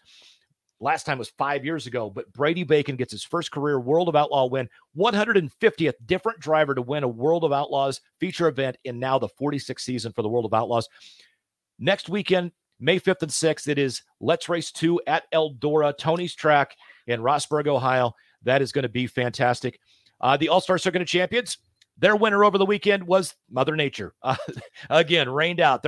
[0.80, 4.16] Last time was five years ago, but Brady Bacon gets his first career World of
[4.16, 9.18] Outlaw win, 150th different driver to win a World of Outlaws feature event in now
[9.18, 10.88] the 46th season for the World of Outlaws.
[11.78, 16.76] Next weekend, May 5th and 6th, it is Let's Race 2 at Eldora, Tony's track
[17.06, 18.12] in Rossburg, Ohio.
[18.42, 19.80] That is going to be fantastic.
[20.20, 21.58] Uh, the All Star Circuit of Champions,
[21.98, 24.14] their winner over the weekend was Mother Nature.
[24.22, 24.36] Uh,
[24.90, 25.84] again, rained out.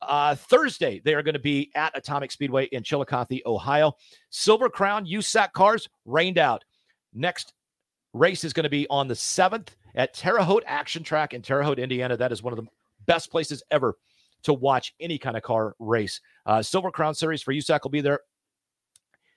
[0.00, 3.94] Uh, Thursday, they are going to be at Atomic Speedway in Chillicothe, Ohio.
[4.30, 6.64] Silver Crown USAC cars rained out.
[7.14, 7.52] Next
[8.12, 11.62] race is going to be on the 7th at Terre Haute Action Track in Terre
[11.62, 12.16] Haute, Indiana.
[12.16, 12.68] That is one of the
[13.06, 13.96] best places ever
[14.44, 16.20] to watch any kind of car race.
[16.46, 18.20] Uh, Silver Crown Series for USAC will be there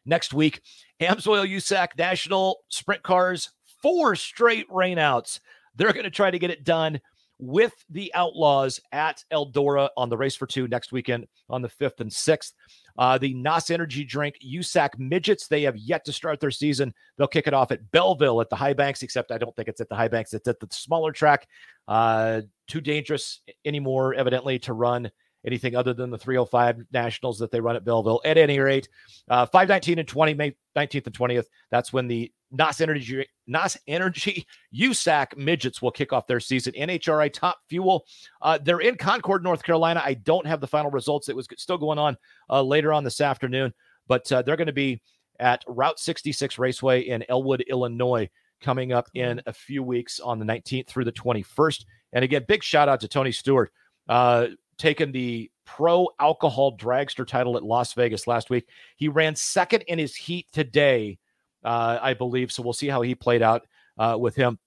[0.05, 0.61] next week.
[0.99, 5.39] Amsoil USAC National Sprint Cars, four straight rainouts.
[5.75, 6.99] They're going to try to get it done
[7.41, 11.99] with the Outlaws at Eldora on the race for two next weekend on the 5th
[11.99, 12.53] and 6th.
[12.97, 16.93] Uh, the NOS Energy Drink USAC Midgets, they have yet to start their season.
[17.17, 19.81] They'll kick it off at Belleville at the High Banks, except I don't think it's
[19.81, 20.33] at the High Banks.
[20.33, 21.47] It's at the smaller track.
[21.87, 25.09] Uh, too dangerous anymore, evidently, to run
[25.45, 28.21] anything other than the 305 Nationals that they run at Belleville.
[28.25, 28.89] At any rate,
[29.29, 31.45] uh, 519 and 20, May 19th and 20th.
[31.69, 36.73] That's when the NOS Energy NOS Energy USAC midgets will kick off their season.
[36.73, 38.05] NHRA Top Fuel.
[38.41, 40.01] Uh, they're in Concord, North Carolina.
[40.03, 41.29] I don't have the final results.
[41.29, 42.17] It was still going on
[42.49, 43.73] uh, later on this afternoon,
[44.07, 45.01] but uh, they're going to be
[45.39, 48.29] at Route 66 Raceway in Elwood, Illinois,
[48.61, 51.85] coming up in a few weeks on the 19th through the 21st.
[52.13, 53.71] And again, big shout out to Tony Stewart,
[54.07, 54.47] uh,
[54.81, 58.67] taking the pro alcohol dragster title at Las Vegas last week.
[58.97, 61.17] He ran second in his heat today
[61.63, 62.51] uh, I believe.
[62.51, 63.67] So we'll see how he played out
[63.97, 64.57] uh, with him.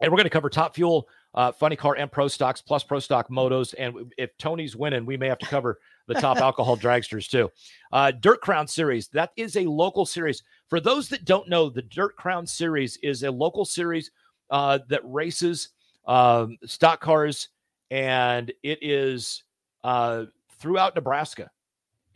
[0.00, 2.98] And we're going to cover Top Fuel, uh, Funny Car, and Pro Stocks plus Pro
[2.98, 3.74] Stock Motos.
[3.78, 5.78] And if Tony's winning, we may have to cover
[6.08, 7.50] the top alcohol dragsters too.
[7.92, 10.42] Uh, Dirt Crown Series, that is a local series.
[10.68, 14.10] For those that don't know, the Dirt Crown Series is a local series
[14.50, 15.70] uh, that races
[16.06, 17.48] um, stock cars,
[17.94, 19.44] and it is
[19.84, 20.24] uh,
[20.58, 21.48] throughout Nebraska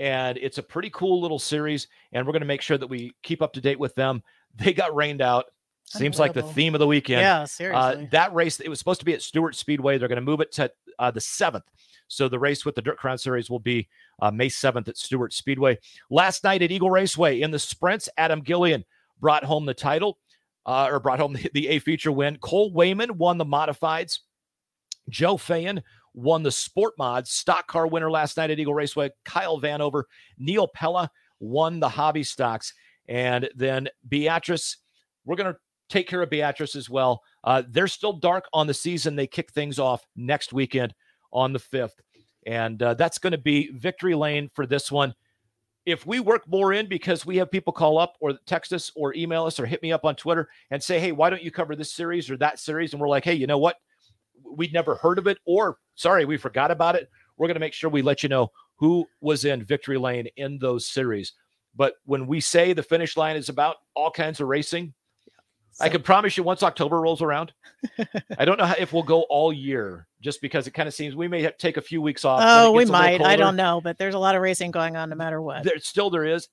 [0.00, 1.86] and it's a pretty cool little series.
[2.12, 4.22] And we're going to make sure that we keep up to date with them.
[4.56, 5.44] They got rained out.
[5.84, 7.20] Seems like the theme of the weekend.
[7.20, 8.08] Yeah, Uh, seriously.
[8.10, 9.98] that race, it was supposed to be at Stewart Speedway.
[9.98, 11.62] They're going to move it to uh, the 7th.
[12.08, 13.88] So the race with the Dirt Crown Series will be
[14.20, 15.78] uh, May 7th at Stewart Speedway.
[16.10, 18.84] Last night at Eagle Raceway in the sprints, Adam Gillian
[19.20, 20.18] brought home the title
[20.66, 22.36] uh, or brought home the, the A feature win.
[22.38, 24.18] Cole Wayman won the modifieds.
[25.08, 25.82] Joe Fayen
[26.14, 27.30] won the sport mods.
[27.30, 29.10] Stock car winner last night at Eagle Raceway.
[29.24, 30.04] Kyle Vanover.
[30.38, 32.74] Neil Pella won the hobby stocks.
[33.08, 34.78] And then Beatrice,
[35.24, 37.22] we're going to take care of Beatrice as well.
[37.44, 39.16] Uh, they're still dark on the season.
[39.16, 40.94] They kick things off next weekend
[41.32, 41.92] on the 5th.
[42.46, 45.14] And uh, that's going to be victory lane for this one.
[45.86, 49.14] If we work more in because we have people call up or text us or
[49.14, 51.74] email us or hit me up on Twitter and say, hey, why don't you cover
[51.74, 52.92] this series or that series?
[52.92, 53.76] And we're like, hey, you know what?
[54.44, 57.08] We'd never heard of it, or sorry, we forgot about it.
[57.36, 60.58] We're going to make sure we let you know who was in victory lane in
[60.58, 61.32] those series.
[61.74, 64.94] But when we say the finish line is about all kinds of racing,
[65.80, 67.52] I can promise you once October rolls around,
[68.38, 71.14] I don't know how, if we'll go all year just because it kind of seems
[71.14, 72.40] we may have take a few weeks off.
[72.42, 73.24] Oh, we gets a little might.
[73.24, 75.62] I don't know, but there's a lot of racing going on no matter what.
[75.62, 76.48] There still there is.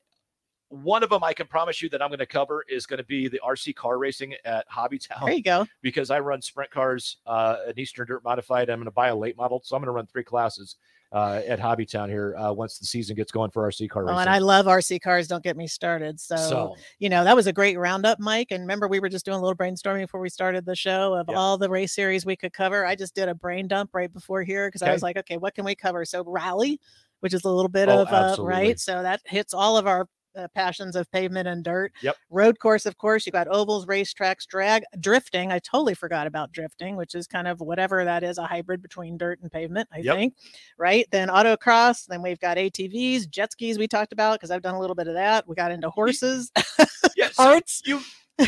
[0.83, 3.03] One of them I can promise you that I'm going to cover is going to
[3.05, 5.25] be the RC car racing at Hobbytown.
[5.25, 5.65] There you go.
[5.81, 8.69] Because I run sprint cars, uh, an Eastern Dirt Modified.
[8.69, 10.75] I'm going to buy a late model, so I'm going to run three classes
[11.11, 14.15] uh, at Hobbytown here uh, once the season gets going for RC car racing.
[14.17, 15.27] Oh, and I love RC cars.
[15.27, 16.19] Don't get me started.
[16.19, 18.47] So, So- you know, that was a great roundup, Mike.
[18.51, 21.29] And remember, we were just doing a little brainstorming before we started the show of
[21.29, 22.85] all the race series we could cover.
[22.85, 25.55] I just did a brain dump right before here because I was like, okay, what
[25.55, 26.03] can we cover?
[26.03, 26.81] So, rally,
[27.21, 28.07] which is a little bit Oh, of
[28.39, 28.77] uh, right.
[28.79, 31.91] So that hits all of our uh, passions of pavement and dirt.
[32.01, 32.15] Yep.
[32.29, 33.25] Road course, of course.
[33.25, 35.51] You got ovals, racetracks, drag, drifting.
[35.51, 39.17] I totally forgot about drifting, which is kind of whatever that is, a hybrid between
[39.17, 39.87] dirt and pavement.
[39.93, 40.15] I Yep.
[40.15, 40.33] think
[40.77, 41.07] right?
[41.11, 42.05] Then autocross.
[42.05, 43.77] Then we've got ATVs, jet skis.
[43.77, 45.47] We talked about because I've done a little bit of that.
[45.47, 46.51] We got into horses,
[47.15, 47.81] yes, arts.
[47.85, 48.01] You.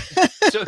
[0.49, 0.65] so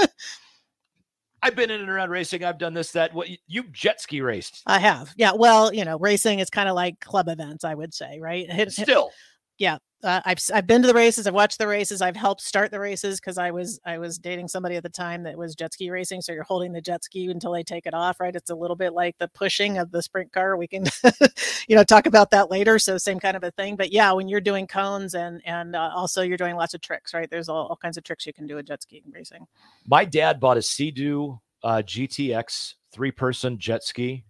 [1.41, 2.43] I've been in and around racing.
[2.43, 3.13] I've done this, that.
[3.13, 4.62] What you, you jet ski raced?
[4.65, 5.32] I have, yeah.
[5.36, 8.47] Well, you know, racing is kind of like club events, I would say, right?
[8.71, 9.12] Still,
[9.58, 9.77] yeah.
[10.01, 11.27] Uh, I've I've been to the races.
[11.27, 12.01] I've watched the races.
[12.01, 15.23] I've helped start the races because I was I was dating somebody at the time
[15.23, 16.21] that was jet ski racing.
[16.21, 18.34] So you're holding the jet ski until they take it off, right?
[18.34, 20.55] It's a little bit like the pushing of the sprint car.
[20.55, 20.86] We can,
[21.67, 22.80] you know, talk about that later.
[22.80, 23.76] So same kind of a thing.
[23.76, 27.13] But yeah, when you're doing cones and and uh, also you're doing lots of tricks,
[27.13, 27.30] right?
[27.30, 29.47] There's all, all kinds of tricks you can do with jet ski racing.
[29.86, 34.24] my dad bought a Sea-Doo uh, GTX three-person jet ski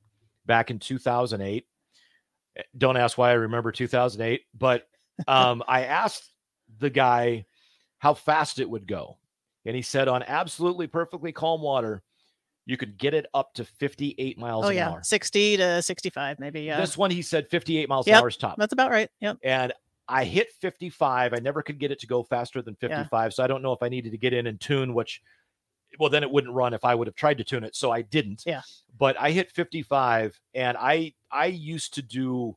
[0.48, 1.66] back in 2008.
[2.58, 4.89] Eh, Don't ask why I remember 2008, but
[5.28, 6.30] um, I asked
[6.80, 7.46] the guy
[8.00, 9.18] how fast it would go.
[9.66, 12.02] And he said on absolutely perfectly calm water,
[12.66, 15.02] you could get it up to 58 miles Oh an yeah, hour.
[15.04, 16.62] 60 to 65 maybe.
[16.62, 16.80] Yeah.
[16.80, 18.58] This one, he said 58 miles Yep, an hour is top.
[18.58, 19.10] That's about right.
[19.22, 19.38] Yep.
[19.44, 19.74] And
[20.08, 21.34] I hit 55.
[21.34, 22.98] I never could get it to go faster than Yeah.
[22.98, 23.34] 55.
[23.34, 25.22] So I don't know if I needed to get in and tune, which,
[26.00, 27.76] well, then it wouldn't run if I would have tried to tune it.
[27.76, 28.44] So I didn't.
[28.46, 28.62] Yeah.
[28.98, 32.56] But I hit 55 and I I used to do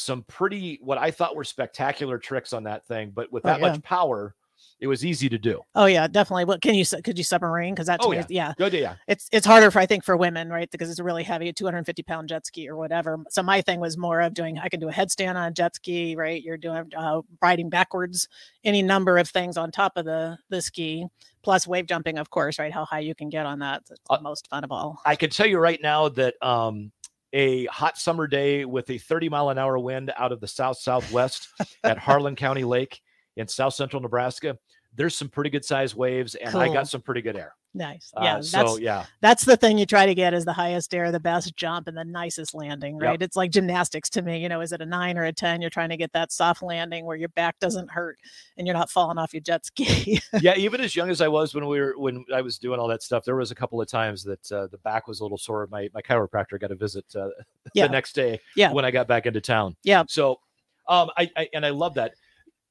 [0.00, 3.60] some pretty what I thought were spectacular tricks on that thing, but with Oh, that
[3.60, 3.68] yeah.
[3.72, 4.34] much power,
[4.78, 5.60] it was easy to do.
[5.74, 6.44] Oh yeah, definitely.
[6.44, 7.74] What can you could you submarine?
[7.74, 8.24] Because that's Oh, yeah.
[8.28, 8.52] yeah.
[8.58, 8.96] Good, yeah.
[9.08, 10.70] It's it's harder for I think for women, right?
[10.70, 13.18] Because it's a really heavy, 250 pound jet ski or whatever.
[13.30, 14.58] So my thing was more of doing.
[14.58, 16.42] I can do a headstand on a jet ski, right?
[16.42, 18.28] You're doing uh, riding backwards,
[18.64, 21.06] any number of things on top of the the ski,
[21.42, 22.72] plus wave jumping, of course, right?
[22.72, 23.82] How high you can get on that.
[23.90, 25.00] It's Uh, the most fun of all.
[25.06, 26.90] I can tell you right now that um,
[27.32, 30.78] a hot summer day with a 30 mile an hour wind out of the south
[30.78, 31.48] southwest
[31.84, 33.00] at Harlan County Lake
[33.36, 34.58] in south central Nebraska,
[34.94, 37.54] there's some pretty good sized waves, and I got some pretty good air.
[37.72, 38.10] Nice.
[38.16, 38.40] Uh, Yeah.
[38.40, 39.04] so, that's yeah.
[39.20, 41.96] That's the thing you try to get is the highest air, the best jump, and
[41.96, 43.02] the nicest landing, Yep.
[43.02, 43.22] right?
[43.22, 44.38] It's like gymnastics to me.
[44.42, 45.60] You know, is it a nine or a 10?
[45.60, 48.18] You're trying to get that soft landing where your back doesn't hurt
[48.56, 50.20] and you're not falling off your jet ski.
[50.40, 52.88] yeah, even as young as I was when we were when I was doing all
[52.88, 55.38] that stuff, there was a couple of times that uh, the back was a little
[55.38, 55.68] sore.
[55.70, 57.28] My my chiropractor got a visit uh,
[57.74, 57.86] Yeah.
[57.86, 58.40] the next day.
[58.56, 58.72] Yeah.
[58.72, 59.76] when I got back into town.
[59.84, 60.02] Yeah.
[60.08, 60.40] So,
[60.88, 62.14] um, I, I and I love that.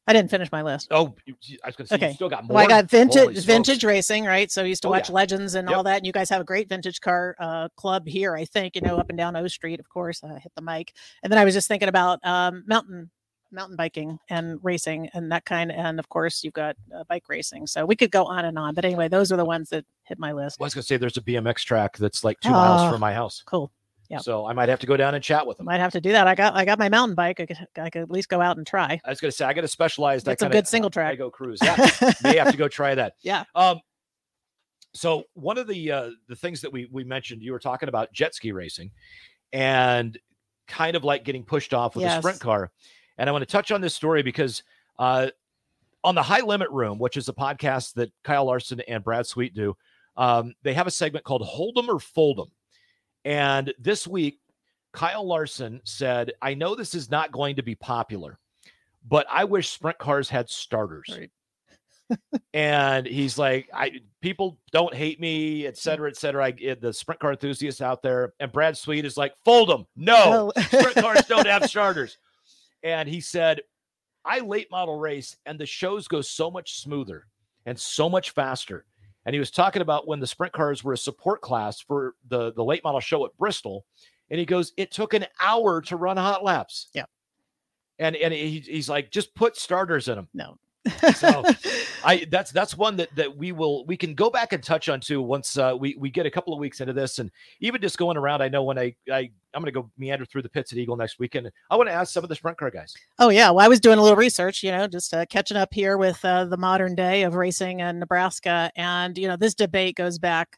[0.07, 0.87] I didn't finish my list.
[0.89, 2.07] Oh, I was going to say Okay.
[2.09, 2.55] you still got more.
[2.55, 3.45] Well, I got vintage Holy smokes.
[3.45, 4.49] vintage racing, right?
[4.51, 5.15] So I used to Oh, watch yeah.
[5.15, 5.77] Legends and Yep.
[5.77, 5.97] all that.
[5.97, 8.97] And you guys have a great vintage car uh, club here, I think, you know,
[8.97, 10.23] up and down O Street, of course.
[10.23, 10.93] I hit the mic.
[11.21, 13.11] And then I was just thinking about um, mountain
[13.51, 17.65] mountain biking and racing and that kind and of course you've got uh, bike racing
[17.65, 20.19] so we could go on and on but anyway those are the ones that hit
[20.19, 22.51] my list Well, I was going to say there's a BMX track that's like two
[22.51, 23.41] miles Ah, from my house.
[23.47, 23.71] cool
[24.09, 25.65] yeah So I might have to go down and chat with them.
[25.65, 27.89] might have to do that i got i got my mountain bike i could, I
[27.89, 29.67] could at least go out and try I was going to say I got a
[29.67, 30.25] specialized.
[30.25, 31.11] That's a good single track.
[31.13, 31.59] I go cruise.
[31.63, 31.89] Yeah,
[32.23, 33.13] may have to go try that.
[33.21, 33.79] yeah Um,
[34.93, 38.11] so one of the uh, the things that we we mentioned, you were talking about
[38.11, 38.89] jet ski racing,
[39.53, 40.17] and
[40.67, 42.71] kind of like getting pushed off with a sprint car.
[43.17, 44.63] And I want to touch on this story because
[44.97, 45.29] uh,
[46.03, 49.53] on the High Limit Room, which is a podcast that Kyle Larson and Brad Sweet
[49.53, 49.75] do,
[50.17, 52.51] um, they have a segment called Hold 'em or Fold 'em.
[53.25, 54.39] And this week,
[54.93, 58.39] Kyle Larson said, "I know this is not going to be popular,
[59.07, 61.09] but I wish sprint cars had starters."
[62.53, 63.91] and he's like, I
[64.21, 66.43] people don't hate me, et cetera, et cetera.
[66.45, 68.33] I get the sprint car enthusiasts out there.
[68.39, 69.85] And Brad Sweet is like, fold them.
[69.95, 70.63] No, No.
[70.63, 72.17] sprint cars don't have starters.
[72.83, 73.61] And he said,
[74.25, 77.27] I late model race, and the shows go so much smoother
[77.65, 78.85] and so much faster.
[79.25, 82.53] And he was talking about when the sprint cars were a support class for the,
[82.53, 83.85] the late model show at Bristol.
[84.29, 86.87] And he goes, It took an hour to run hot laps.
[86.93, 87.05] Yeah.
[87.99, 90.29] And and he, he's like, just put starters in them.
[90.33, 90.57] No.
[91.15, 91.43] So
[92.03, 94.99] I that's that's one that that we will we can go back and touch on
[94.99, 97.97] too once uh, we we get a couple of weeks into this and even just
[97.97, 98.41] going around.
[98.41, 100.95] I know when I I I'm going to go meander through the pits at Eagle
[100.95, 101.51] next weekend.
[101.69, 102.93] I want to ask some of the sprint car guys.
[103.17, 105.73] Oh yeah, well I was doing a little research, you know, just uh, catching up
[105.73, 109.95] here with uh, the modern day of racing in Nebraska, and you know this debate
[109.95, 110.57] goes back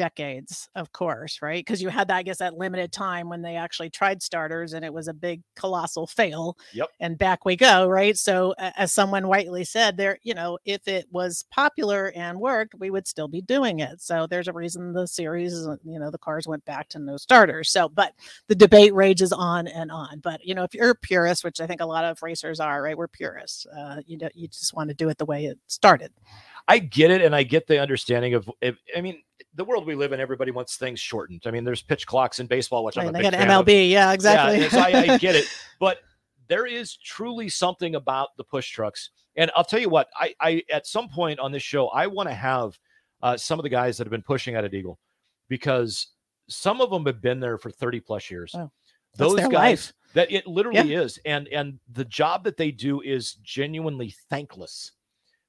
[0.00, 1.60] decades, of course, right?
[1.62, 4.82] Because you had that, I guess, that limited time when they actually tried starters, and
[4.82, 6.56] it was a big colossal fail.
[6.72, 6.88] Yep.
[7.00, 8.16] And back we go, right?
[8.16, 12.90] So as someone rightly said, there, you know, if it was popular and worked, we
[12.90, 14.00] would still be doing it.
[14.00, 17.18] So there's a reason the series, uh, you know, the cars went back to no
[17.18, 17.70] starters.
[17.70, 18.14] So, but
[18.48, 20.20] the debate rages on and on.
[20.20, 22.82] But you know, if you're a purist, which I think a lot of racers are,
[22.82, 22.96] right?
[22.96, 23.66] We're purists.
[23.66, 26.10] Uh, you know, you just want to do it the way it started.
[26.68, 28.48] I get it, and I get the understanding of.
[28.62, 29.22] If, I mean,
[29.60, 31.42] the world we live in, everybody wants things shortened.
[31.44, 33.66] I mean, there's pitch clocks in baseball, which I'm a big fan of.
[33.66, 34.62] MLB, yeah, exactly.
[34.62, 35.44] Yeah, so I, I get it,
[35.78, 35.98] but
[36.48, 39.10] there is truly something about the push trucks.
[39.36, 42.30] And I'll tell you what, I, I at some point on this show, I want
[42.30, 42.78] to have
[43.20, 44.98] uh, some of the guys that have been pushing out at Eagle
[45.50, 46.06] because
[46.48, 48.54] some of them have been there for 30 plus years.
[48.56, 48.70] Oh,
[49.18, 49.92] Those guys life.
[50.14, 51.18] that it literally is.
[51.26, 54.92] And and the job that they do is genuinely thankless.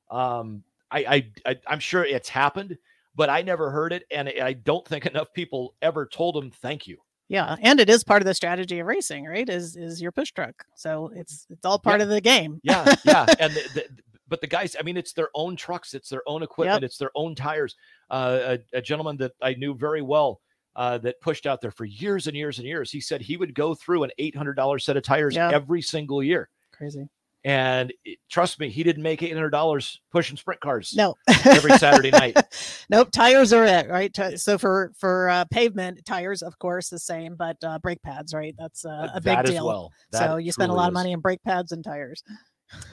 [0.10, 2.78] Um, I, I, I I'm sure it's happened,
[3.16, 6.88] but I never heard it, and I don't think enough people ever told them thank
[6.88, 6.98] you.
[7.28, 9.48] Yeah, and it is part of the strategy of racing, right?
[9.48, 10.54] Is is your push truck?
[10.76, 12.04] So it's it's all part Yeah.
[12.04, 12.60] of the game.
[12.64, 13.86] Yeah, yeah, and the, the,
[14.28, 17.12] but the guys, I mean, it's their own trucks, it's their own equipment, it's their
[17.16, 17.76] own tires.
[18.10, 20.42] Uh, a, a gentleman that I knew very well
[20.76, 22.92] uh, that pushed out there for years and years and years.
[22.92, 26.22] He said he would go through an eight hundred dollars set of tires every single
[26.24, 26.50] year.
[26.74, 27.08] Crazy.
[27.44, 30.94] And it- trust me, he didn't make eight hundred dollars pushing sprint cars.
[30.96, 31.16] No.
[31.46, 32.38] every Saturday night.
[32.90, 34.16] nope, tires are it, right?
[34.36, 38.56] So for for uh, pavement tires, of course, the same, but uh, brake pads, right?
[38.58, 39.66] That's uh, a big that as deal.
[39.66, 39.92] well.
[40.14, 42.24] so you spend a lot of money on brake pads and tires.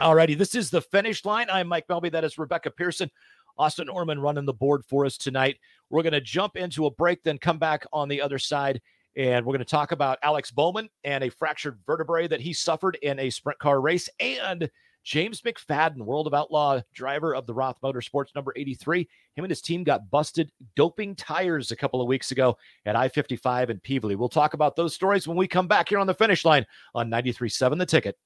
[0.01, 1.47] Alrighty, this is the finish line.
[1.51, 2.11] I'm Mike Melby.
[2.11, 3.11] That is Rebecca Pearson.
[3.59, 5.57] Austin Orman running the board for us tonight.
[5.91, 8.81] We're going to jump into a break, then come back on the other side,
[9.19, 12.97] and we're going to talk about Alex Bowman and a fractured vertebrae that he suffered
[13.03, 14.71] in a sprint car race, and
[15.05, 19.09] James McFadden, World of Outlaw driver of the Roth Motorsports number 83.
[19.35, 22.57] Him and his team got busted doping tires a couple of weeks ago
[22.87, 24.17] at I 55 in Pevely.
[24.17, 27.11] We'll talk about those stories when we come back here on the finish line on
[27.11, 28.17] 93.7 The Ticket.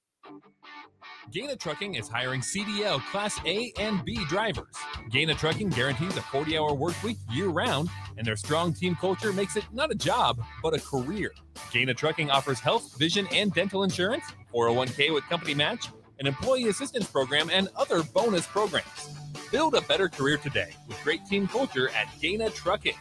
[1.31, 4.75] Gana Trucking is hiring CDL Class A and B drivers.
[5.11, 9.33] Gana Trucking guarantees a 40 hour work week year round, and their strong team culture
[9.33, 11.33] makes it not a job, but a career.
[11.71, 15.87] Gana Trucking offers health, vision, and dental insurance, 401k with company match,
[16.19, 19.11] an employee assistance program, and other bonus programs.
[19.51, 22.97] Build a better career today with great team culture at Gana Trucking.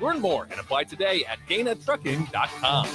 [0.00, 2.86] Learn more and apply today at GanaTrucking.com.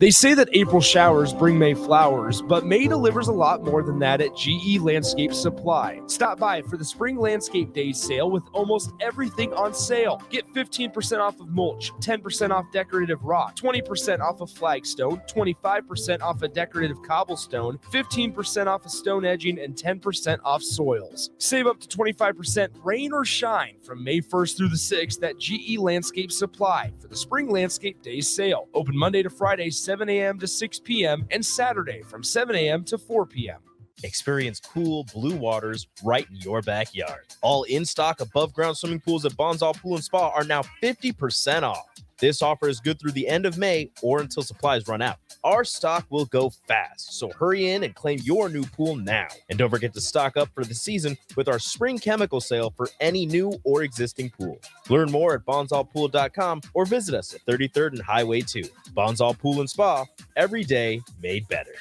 [0.00, 3.98] They say that April showers bring May flowers, but May delivers a lot more than
[3.98, 6.00] that at GE Landscape Supply.
[6.06, 10.22] Stop by for the Spring Landscape Days sale with almost everything on sale.
[10.30, 16.40] Get 15% off of mulch, 10% off decorative rock, 20% off of flagstone, 25% off
[16.40, 21.28] of decorative cobblestone, 15% off of stone edging, and 10% off soils.
[21.36, 25.76] Save up to 25% rain or shine from May 1st through the 6th at GE
[25.78, 28.66] Landscape Supply for the Spring Landscape Days sale.
[28.72, 30.38] Open Monday to Friday, 7 a.m.
[30.38, 32.84] to 6 p.m., and Saturday from 7 a.m.
[32.84, 33.58] to 4 p.m.
[34.04, 37.26] Experience cool blue waters right in your backyard.
[37.42, 41.64] All in stock above ground swimming pools at Bonzal Pool and Spa are now 50%
[41.64, 41.88] off.
[42.20, 45.16] This offer is good through the end of May or until supplies run out.
[45.42, 49.28] Our stock will go fast, so hurry in and claim your new pool now.
[49.48, 52.90] And don't forget to stock up for the season with our spring chemical sale for
[53.00, 54.60] any new or existing pool.
[54.90, 58.64] Learn more at bonzalpool.com or visit us at 33rd and Highway 2.
[58.94, 60.04] Bonzal Pool and Spa,
[60.36, 61.74] every day made better.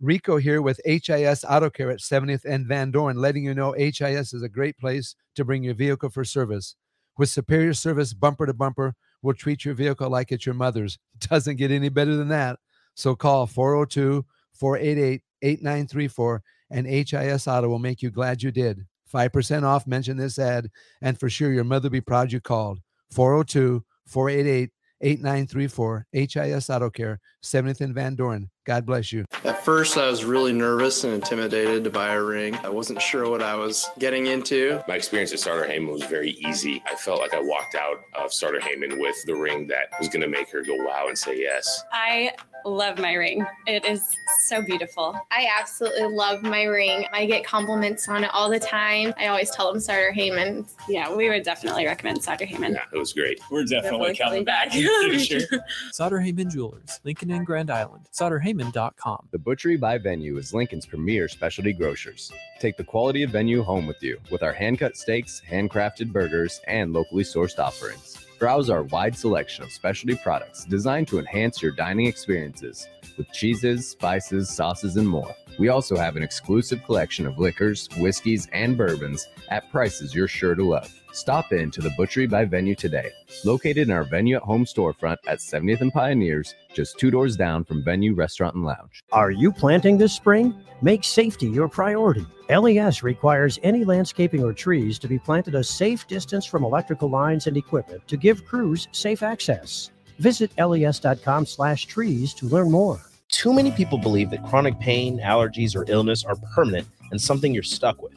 [0.00, 4.34] Rico here with HIS Auto Care at 70th and Van Dorn, letting you know HIS
[4.34, 6.76] is a great place to bring your vehicle for service.
[7.18, 10.98] With superior service bumper to bumper, we'll treat your vehicle like it's your mother's.
[11.14, 12.58] It doesn't get any better than that.
[12.94, 18.86] So call 402 488 8934 and HIS Auto will make you glad you did.
[19.12, 20.68] 5% off, mention this ad,
[21.00, 22.80] and for sure your mother will be proud you called.
[23.12, 28.50] 402 488 8934 HIS Auto Care, 70th and Van Dorn.
[28.66, 29.24] God bless you.
[29.44, 32.56] At first, I was really nervous and intimidated to buy a ring.
[32.64, 34.82] I wasn't sure what I was getting into.
[34.88, 36.82] My experience at Sartor Hamann was very easy.
[36.90, 40.22] I felt like I walked out of Sartor Hamann with the ring that was going
[40.22, 41.84] to make her go wow and say yes.
[41.92, 42.32] I
[42.64, 43.46] love my ring.
[43.68, 44.02] It is
[44.46, 45.16] so beautiful.
[45.30, 47.06] I absolutely love my ring.
[47.12, 49.14] I get compliments on it all the time.
[49.16, 50.66] I always tell them Sartor Hamann.
[50.88, 52.72] Yeah, we would definitely recommend Sartor Hamann.
[52.72, 53.38] Yeah, it was great.
[53.48, 54.76] We're definitely, Definitely coming coming back back.
[54.76, 55.64] in the future.
[55.92, 58.08] Sartor Hamann Jewelers, Lincoln and Grand Island.
[58.56, 59.28] SartorHamann.com.
[59.30, 62.32] The Butchery by Venue is Lincoln's premier specialty grocers.
[62.60, 66.60] Take the quality of Venue home with you with our hand cut steaks, handcrafted burgers,
[66.66, 68.18] and locally sourced offerings.
[68.38, 72.86] Browse our wide selection of specialty products designed to enhance your dining experiences
[73.16, 75.34] with cheeses, spices, sauces, and more.
[75.58, 80.54] We also have an exclusive collection of liquors, whiskeys, and bourbons at prices you're sure
[80.54, 80.92] to love.
[81.16, 83.10] Stop in to the Butchery by Venue today,
[83.42, 87.64] located in our Venue at Home storefront at 70th and Pioneers, just two doors down
[87.64, 89.02] from Venue Restaurant and Lounge.
[89.12, 90.54] Are you planting this spring?
[90.82, 92.26] Make safety your priority.
[92.50, 97.46] LES requires any landscaping or trees to be planted a safe distance from electrical lines
[97.46, 99.92] and equipment to give crews safe access.
[100.18, 103.00] Visit les.com slash trees to learn more.
[103.30, 107.62] Too many people believe that chronic pain, allergies, or illness are permanent and something you're
[107.62, 108.12] stuck with.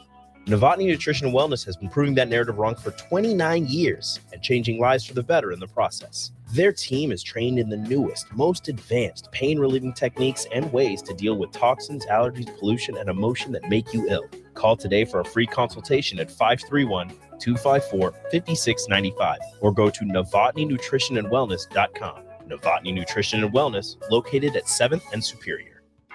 [0.49, 4.79] Novotny Nutrition and Wellness has been proving that narrative wrong for 29 years and changing
[4.79, 6.31] lives for the better in the process.
[6.53, 11.13] Their team is trained in the newest, most advanced pain relieving techniques and ways to
[11.13, 14.27] deal with toxins, allergies, pollution, and emotion that make you ill.
[14.55, 22.23] Call today for a free consultation at 531 254 5695 or go to novotnynutritionandwellness.com.
[22.47, 25.68] Novotny Nutrition and Wellness, located at 7th and Superior.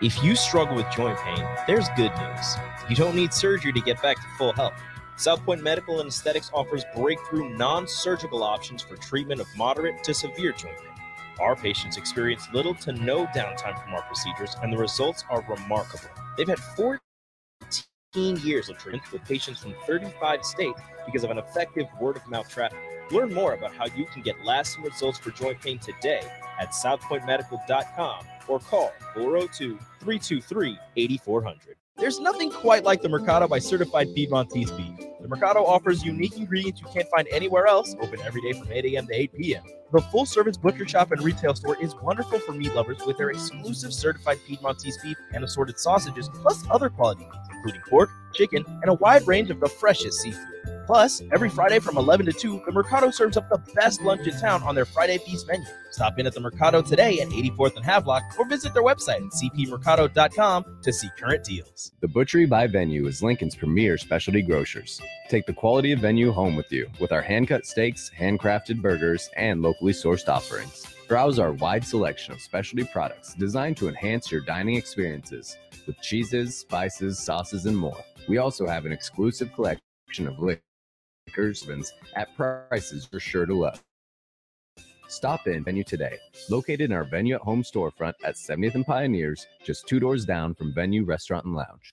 [0.05, 2.57] If you struggle with joint pain, there's good news.
[2.91, 4.75] You don't need surgery to get back to full health.
[5.17, 10.13] South Point Medical and Aesthetics offers breakthrough non surgical options for treatment of moderate to
[10.13, 10.91] severe joint pain.
[11.41, 16.11] Our patients experience little to no downtime from our procedures, and the results are remarkable.
[16.37, 17.01] They've had 14
[18.47, 22.51] years of treatment with patients from 35 states because of an effective word of mouth
[22.51, 22.79] traffic.
[23.11, 26.21] Learn more about how you can get lasting results for joint pain today
[26.61, 31.77] at southpointmedical.com or call 402 323 8400.
[31.97, 34.99] There's nothing quite like the Mercado by Certified Piedmontese Beef.
[35.21, 38.85] The Mercado offers unique ingredients you can't find anywhere else, open every day from 8
[38.85, 39.07] a.m.
[39.07, 39.63] to 8 p.m.
[39.93, 43.31] The full service butcher shop and retail store is wonderful for meat lovers with their
[43.31, 48.91] exclusive certified Piedmontese beef and assorted sausages, plus other quality meats, including pork, chicken, and
[48.91, 50.74] a wide range of the freshest seafood.
[50.87, 54.39] Plus, every Friday from 11 to 2, the Mercado serves up the best lunch in
[54.39, 55.67] town on their Friday Feast menu.
[55.91, 59.33] Stop in at the Mercado today at 84th and Havelock or visit their website at
[59.33, 61.93] cpmercado.com to see current deals.
[62.01, 65.01] The Butchery by Venue is Lincoln's premier specialty grocers.
[65.29, 69.31] Take the quality of Venue home with you with our hand cut steaks, handcrafted burgers,
[69.37, 70.87] and locally sourced offerings.
[71.09, 75.57] Browse our wide selection of specialty products designed to enhance your dining experiences
[75.87, 78.03] with cheeses, spices, sauces, and more.
[78.29, 80.39] We also have an exclusive collection of
[81.37, 83.83] liquors at prices you're sure to love.
[85.09, 86.17] Stop in Venue today,
[86.49, 90.55] located in our Venue at Home storefront at 70th and Pioneers, just two doors down
[90.55, 91.93] from Venue Restaurant and Lounge.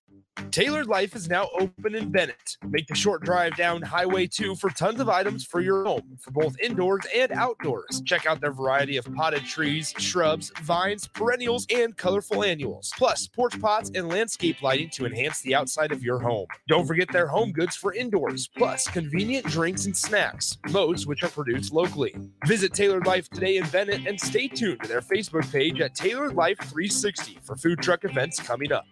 [0.51, 2.57] Tailored Life is now open in Bennett.
[2.67, 6.31] Make the short drive down Highway 2 for tons of items for your home, for
[6.31, 8.01] both indoors and outdoors.
[8.05, 12.91] Check out their variety of potted trees, shrubs, vines, perennials, and colorful annuals.
[12.97, 16.47] Plus, porch pots and landscape lighting to enhance the outside of your home.
[16.67, 21.29] Don't forget their home goods for indoors, plus convenient drinks and snacks, most which are
[21.29, 22.13] produced locally.
[22.45, 26.33] Visit Tailored Life today in Bennett and stay tuned to their Facebook page at Tailored
[26.33, 28.85] Life 360 for food truck events coming up.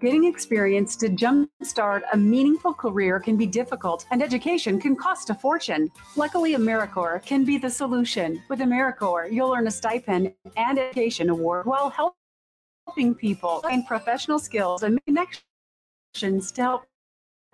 [0.00, 5.34] Getting experience to jumpstart a meaningful career can be difficult, and education can cost a
[5.34, 5.90] fortune.
[6.16, 8.42] Luckily, AmeriCorps can be the solution.
[8.48, 14.84] With AmeriCorps, you'll earn a stipend and education award while helping people gain professional skills
[14.84, 16.86] and connections to help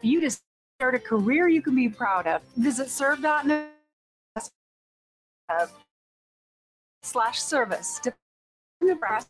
[0.01, 2.43] you to start a career you can be proud of.
[2.57, 3.73] Visit serve.net
[7.03, 8.15] slash service to
[8.81, 9.29] Nebraska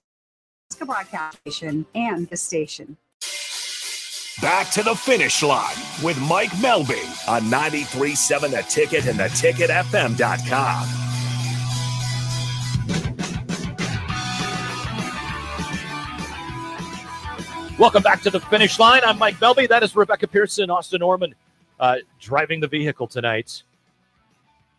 [0.85, 2.99] Broadcast Station and the station.
[4.43, 10.89] Back to the finish line with Mike Melby on 93.7 The Ticket and theticketfm.com.
[17.79, 19.01] Welcome back to the finish line.
[19.07, 19.67] I'm Mike Melby.
[19.69, 21.35] That is Rebecca Pearson, Austin Norman,
[21.81, 23.63] uh, driving the vehicle tonight.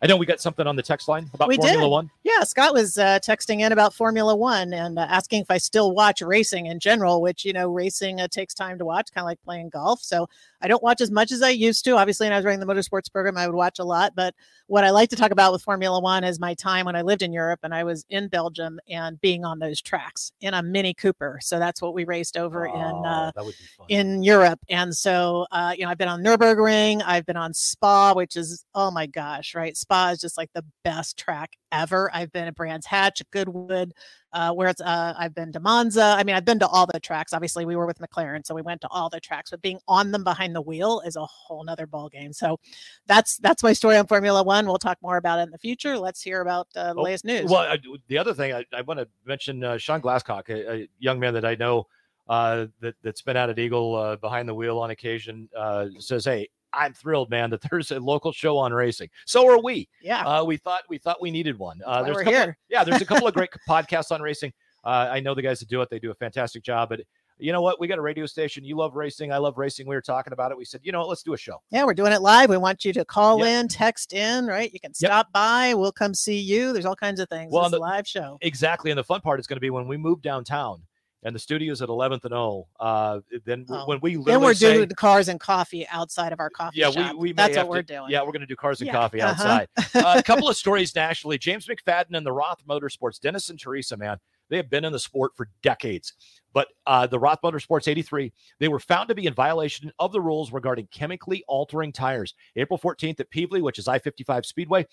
[0.02, 1.90] I know we got something on the text line about we Formula did.
[1.90, 2.12] One.
[2.24, 5.92] Yeah, Scott was uh, texting in about Formula One and uh, asking if I still
[5.94, 9.28] watch racing in general, which, you know, racing uh, takes time to watch, kind of
[9.28, 10.02] like playing golf.
[10.02, 10.30] So
[10.62, 11.98] I don't watch as much as I used to.
[11.98, 14.14] Obviously, when I was running the motorsports program, I would watch a lot.
[14.16, 14.36] But
[14.68, 17.22] what I like to talk about with Formula One is my time when I lived
[17.22, 20.94] in Europe and I was in Belgium and being on those tracks in a Mini
[20.94, 21.40] Cooper.
[21.42, 23.86] So that's what we raced over in uh, that would be fun.
[23.90, 24.60] in Europe.
[24.70, 28.66] And so, uh, you know, I've been on Nürburgring, I've been on Spa, which is,
[28.76, 29.76] oh my gosh, right?
[29.88, 32.12] Spa is just like the best track ever.
[32.14, 33.94] I've been at Brands Hatch, Goodwood,
[34.34, 36.16] uh, where it's, uh, I've been to Monza.
[36.18, 37.32] I mean, I've been to all the tracks.
[37.32, 40.12] Obviously, we were with McLaren, so we went to all the tracks, but being on
[40.12, 42.34] them behind the wheel is a whole nother ball game.
[42.34, 42.60] So
[43.06, 44.66] that's, that's my story on Formula One.
[44.66, 45.98] We'll talk more about it in the future.
[45.98, 47.50] Let's hear about uh, the Oh, latest news.
[47.50, 47.78] Well, I,
[48.10, 51.34] the other thing I, I want to mention uh, Sean Glasscock, a, a young man
[51.34, 51.88] that I know
[52.28, 56.26] uh, that that's been out at Eagle uh, behind the wheel on occasion, uh, says,
[56.26, 59.10] "Hey, I'm thrilled, man, that there's a local show on racing.
[59.26, 59.88] So are we.
[60.02, 60.22] Yeah.
[60.26, 61.80] Uh, we thought we thought we needed one.
[61.86, 64.54] Uh, there's we're a couple of- yeah, there's a couple of great podcasts on racing.
[64.84, 66.90] Uh, I know the guys that do it; they do a fantastic job.
[66.90, 67.02] But
[67.40, 67.80] you know what?
[67.80, 68.64] We got a radio station.
[68.64, 69.32] You love racing.
[69.34, 69.86] I love racing.
[69.88, 70.58] We were talking about it.
[70.58, 71.10] We said, you know what?
[71.10, 71.62] Let's do a show.
[71.72, 72.50] Yeah, we're doing it live.
[72.50, 73.60] We want you to call Yeah.
[73.60, 74.72] in, text in, right?
[74.74, 74.96] You can Yep.
[74.96, 75.74] stop by.
[75.76, 76.74] We'll come see you.
[76.74, 77.52] There's all kinds of things.
[77.54, 78.38] Well, it's a the- live show.
[78.42, 78.90] Exactly.
[78.92, 80.82] And the fun part is going to be when we move downtown
[81.24, 82.68] and the studio's at 11th and O.
[82.80, 86.40] Uh, then w- when we then we're say, doing the cars and coffee outside of
[86.40, 87.14] our coffee yeah, shop.
[87.14, 88.10] we, we That's what have we're doing.
[88.10, 89.32] Yeah, we're going to do cars and Yeah, coffee uh-huh.
[89.32, 89.68] outside.
[89.96, 91.38] uh, a couple of stories nationally.
[91.38, 94.18] James McFadden and the Roth Motorsports, Dennis and Teresa, man,
[94.50, 96.14] they have been in the sport for decades.
[96.54, 100.22] But uh, the Roth Motorsports 83, they were found to be in violation of the
[100.22, 102.34] rules regarding chemically altering tires.
[102.56, 104.86] April 14th at Pevely, which is I 55 Speedway.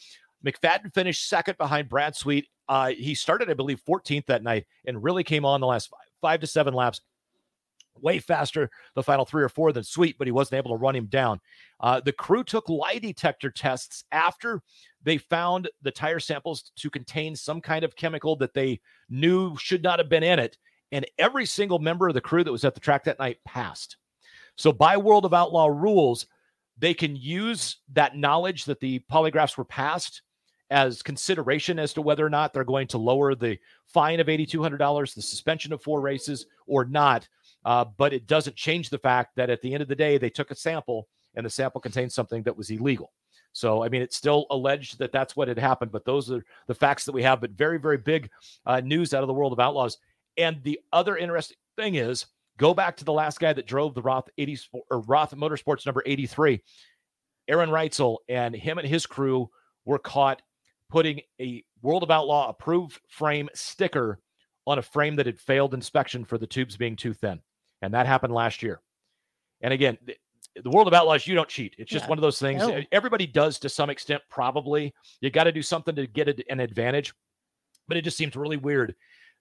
[0.45, 2.49] McFadden finished second behind Brad Sweet.
[2.69, 5.91] Uh, he started, I believe, 14th that night and really came on the last
[6.25, 7.03] five, to seven laps
[8.01, 10.97] way faster the final three or four than Sweet, but he wasn't able to run
[10.97, 11.39] him down.
[11.81, 14.63] Uh, the crew took lie detector tests after
[15.03, 19.83] they found the tire samples to contain some kind of chemical that they knew should
[19.83, 20.57] not have been in it.
[20.93, 23.99] And every single member of the crew that was at the track that night passed.
[24.57, 26.27] So, by World of Outlaw rules,
[26.79, 30.23] they can use that knowledge that the polygraphs were passed
[30.71, 35.15] as consideration as to whether or not they're going to lower the fine of $8,200,
[35.15, 37.29] the suspension of four races, or not.
[37.65, 40.31] Uh, but it doesn't change the fact that at the end of the day, they
[40.31, 43.13] took a sample and the sample contained something that was illegal.
[43.53, 46.75] So, I mean, it's still alleged that that's what had happened, but those are the
[46.75, 47.41] facts that we have.
[47.41, 48.29] But very, very big
[48.67, 49.99] uh, news out of the world of outlaws.
[50.37, 52.27] And the other interesting thing is
[52.59, 54.59] go back to the last guy that drove the Roth 80
[54.91, 56.61] or Roth Motorsports number 83,
[57.49, 59.49] Aaron Reutzel, and him and his crew
[59.85, 60.43] were caught
[60.95, 64.21] putting a World of Outlaw approved frame sticker
[64.65, 67.41] on a frame that had failed inspection for the tubes being too thin.
[67.83, 68.81] And that happened last year.
[69.61, 70.17] And again, the,
[70.63, 71.75] the World of Outlaws, you don't cheat.
[71.79, 72.11] It's just Yeah.
[72.11, 72.61] one of those things.
[72.61, 72.81] No.
[72.93, 74.95] Everybody does to some extent, probably.
[75.21, 77.13] You got to do something to get an advantage.
[77.89, 78.95] But it just seems really weird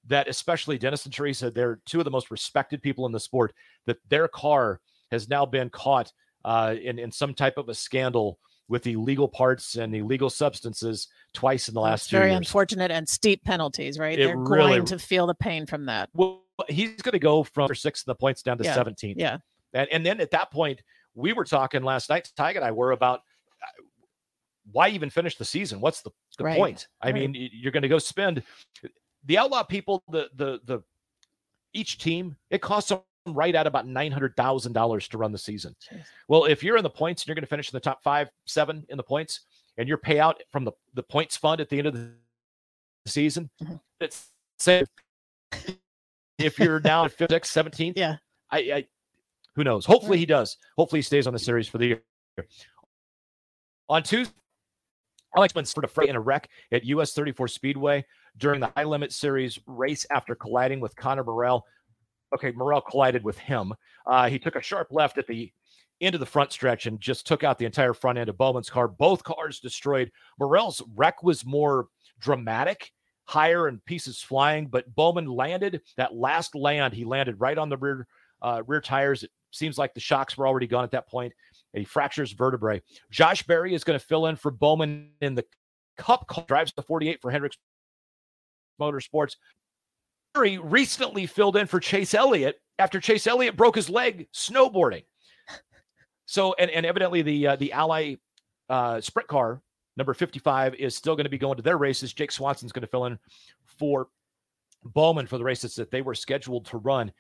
[0.08, 3.54] that, especially Dennis and Teresa, they're two of the most respected people in the sport,
[3.86, 4.82] that their car
[5.12, 6.12] has now been caught
[6.44, 8.40] uh, in, in some type of a scandal
[8.70, 12.38] with the illegal parts and the illegal substances twice in the last two very years.
[12.38, 14.18] unfortunate and steep penalties, right?
[14.18, 16.10] It They're really- going to feel the pain from that.
[16.14, 19.16] Well, he's going to go from sixth in the points down to Yeah, 17th.
[19.18, 19.38] yeah.
[19.74, 20.82] And, and then at that point,
[21.16, 23.20] we were talking last night, Ty and I were about
[23.62, 23.84] uh,
[24.72, 25.82] why even finish the season?
[25.82, 26.88] What's the, the Right, point?
[27.02, 27.16] I right.
[27.16, 28.44] mean, you're going to go spend
[29.26, 30.80] the outlaw people, the, the, the,
[31.74, 35.76] each team, it costs them right at about $900,000 to run the season.
[36.28, 38.30] Well, if you're in the points and you're going to finish in the top five,
[38.46, 39.42] seven in the points,
[39.78, 42.12] and your payout from the, the points fund at the end of the
[43.08, 43.76] season, Mm-hmm.
[44.00, 44.28] it's
[44.60, 44.84] say
[46.38, 48.18] if you're down fifth, sixth, 17th, yeah,
[48.52, 48.88] I, I
[49.56, 49.86] who knows?
[49.86, 50.58] Hopefully he does.
[50.78, 52.02] Hopefully he stays on the series for the year.
[53.90, 54.34] On Tuesday,
[55.36, 58.06] Alex Mansford freight in a wreck at US 34 Speedway
[58.38, 61.66] during the high limit series race after colliding with Connor Morrell.
[62.34, 63.74] Okay, Morel collided with him.
[64.06, 65.52] Uh, he took a sharp left at the
[66.02, 68.70] end of the front stretch and just took out the entire front end of Bowman's
[68.70, 68.88] car.
[68.88, 70.12] Both cars destroyed.
[70.40, 71.88] Morel's wreck was more
[72.20, 72.92] dramatic,
[73.26, 76.94] higher and pieces flying, but Bowman landed that last land.
[76.94, 78.08] He landed right on the rear
[78.42, 79.24] uh, rear tires.
[79.24, 81.32] It seems like the shocks were already gone at that point,
[81.74, 82.82] he fractures vertebrae.
[83.10, 85.46] Josh Berry is going to fill in for Bowman in the
[85.98, 86.26] Cup.
[86.48, 87.58] Drives the 48 for Hendricks
[88.80, 89.36] Motorsports.
[90.36, 95.04] Recently filled in for Chase Elliott after Chase Elliott broke his leg snowboarding.
[96.26, 98.16] So, and, and evidently the uh, the Ally
[98.70, 99.62] uh, sprint car
[99.98, 102.14] number 55 is still going to be going to their races.
[102.14, 103.20] Jake Swanson's going to fill in
[103.66, 104.08] for
[104.84, 107.12] Bowman for the races that they were scheduled to run.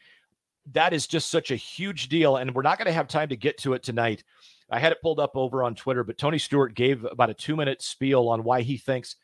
[0.72, 3.36] That is just such a huge deal, and we're not going to have time to
[3.36, 4.24] get to it tonight.
[4.70, 7.56] I had it pulled up over on Twitter, but Tony Stewart gave about a two
[7.56, 9.18] minute spiel on why he thinks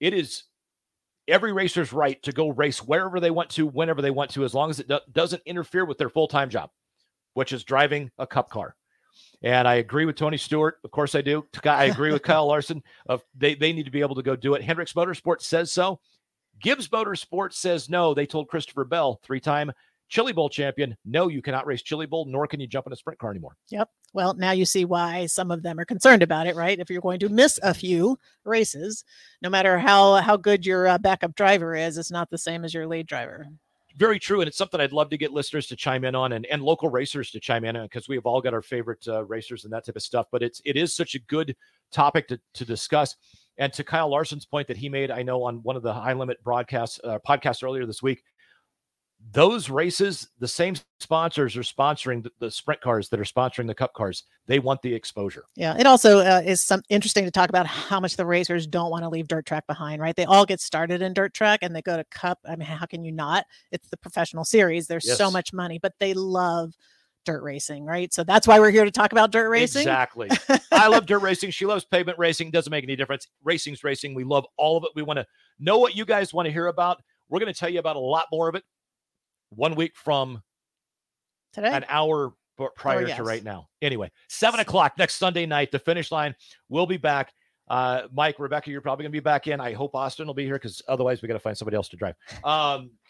[0.00, 0.44] it is
[1.30, 4.54] every racer's right to go race wherever they want to, whenever they want to, as
[4.54, 6.70] long as it do- doesn't interfere with their full time job,
[7.34, 8.74] which is driving a cup car.
[9.42, 10.78] And I agree with Tony Stewart.
[10.84, 11.46] Of course, I do.
[11.64, 12.82] I agree with Kyle Larson.
[13.06, 14.62] Of they they need to be able to go do it.
[14.62, 16.00] Hendricks Motorsports says so.
[16.60, 18.12] Gibbs Motorsports says no.
[18.12, 19.72] They told Christopher Bell, three time
[20.10, 22.96] Chili Bowl champion, no, you cannot race Chili Bowl, nor can you jump in a
[22.96, 23.56] sprint car anymore.
[23.70, 23.88] Yep.
[24.12, 26.78] Well, now you see why some of them are concerned about it, right?
[26.78, 29.04] If you're going to miss a few races,
[29.40, 32.74] no matter how how good your uh, backup driver is, it's not the same as
[32.74, 33.46] your lead driver.
[33.96, 34.40] Very true.
[34.40, 36.88] And it's something I'd love to get listeners to chime in on and, and local
[36.88, 39.72] racers to chime in on because we have all got our favorite uh, racers and
[39.72, 40.26] that type of stuff.
[40.32, 41.54] But it's it is such a good
[41.92, 43.16] topic to, to discuss.
[43.58, 46.14] And to Kyle Larson's point that he made, I know on one of the high
[46.14, 48.22] limit broadcasts uh, podcasts earlier this week,
[49.32, 53.74] those races, the same sponsors are sponsoring the, the sprint cars that are sponsoring the
[53.74, 54.24] cup cars.
[54.46, 55.44] They want the exposure.
[55.54, 58.90] Yeah, it also uh, is some interesting to talk about how much the racers don't
[58.90, 60.16] want to leave dirt track behind, right?
[60.16, 62.38] They all get started in dirt track and they go to cup.
[62.48, 63.44] I mean, how can you not?
[63.70, 64.86] It's the professional series.
[64.86, 66.74] There's so much money, but they love
[67.24, 68.12] dirt racing, right?
[68.12, 69.82] So that's why we're here to talk about dirt racing.
[69.82, 70.28] Exactly.
[70.72, 71.50] I love dirt racing.
[71.50, 72.50] She loves pavement racing.
[72.50, 73.28] Doesn't make any difference.
[73.44, 74.14] Racing's racing.
[74.14, 74.90] We love all of it.
[74.96, 75.26] We want to
[75.58, 77.02] know what you guys want to hear about.
[77.28, 78.64] We're going to tell you about a lot more of it
[79.50, 80.42] one week from
[81.52, 81.68] Today?
[81.72, 83.16] an hour b- prior yes.
[83.16, 83.68] to right now.
[83.82, 86.34] Anyway, seven o'clock next Sunday night, the finish line.
[86.68, 87.32] We'll be back.
[87.68, 89.60] Uh, Mike, Rebecca, you're probably going to be back in.
[89.60, 91.96] I hope Austin will be here because otherwise we got to find somebody else to
[91.96, 92.14] drive.
[92.44, 92.90] Um,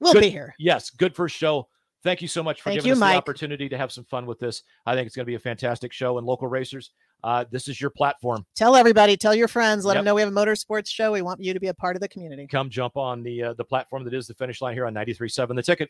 [0.00, 0.54] We'll good- be here.
[0.58, 1.68] Yes, good first show.
[2.04, 3.14] Thank you so much for Thank giving you, us Mike.
[3.14, 4.62] the opportunity to have some fun with this.
[4.84, 6.18] I think it's going to be a fantastic show.
[6.18, 6.90] And local racers,
[7.24, 8.44] uh, this is your platform.
[8.54, 9.98] Tell everybody, tell your friends, let Yep.
[10.00, 11.12] them know we have a motorsports show.
[11.12, 12.46] We want you to be a part of the community.
[12.46, 15.56] Come jump on the uh, the platform that is the finish line here on 93.7
[15.56, 15.88] The Ticket.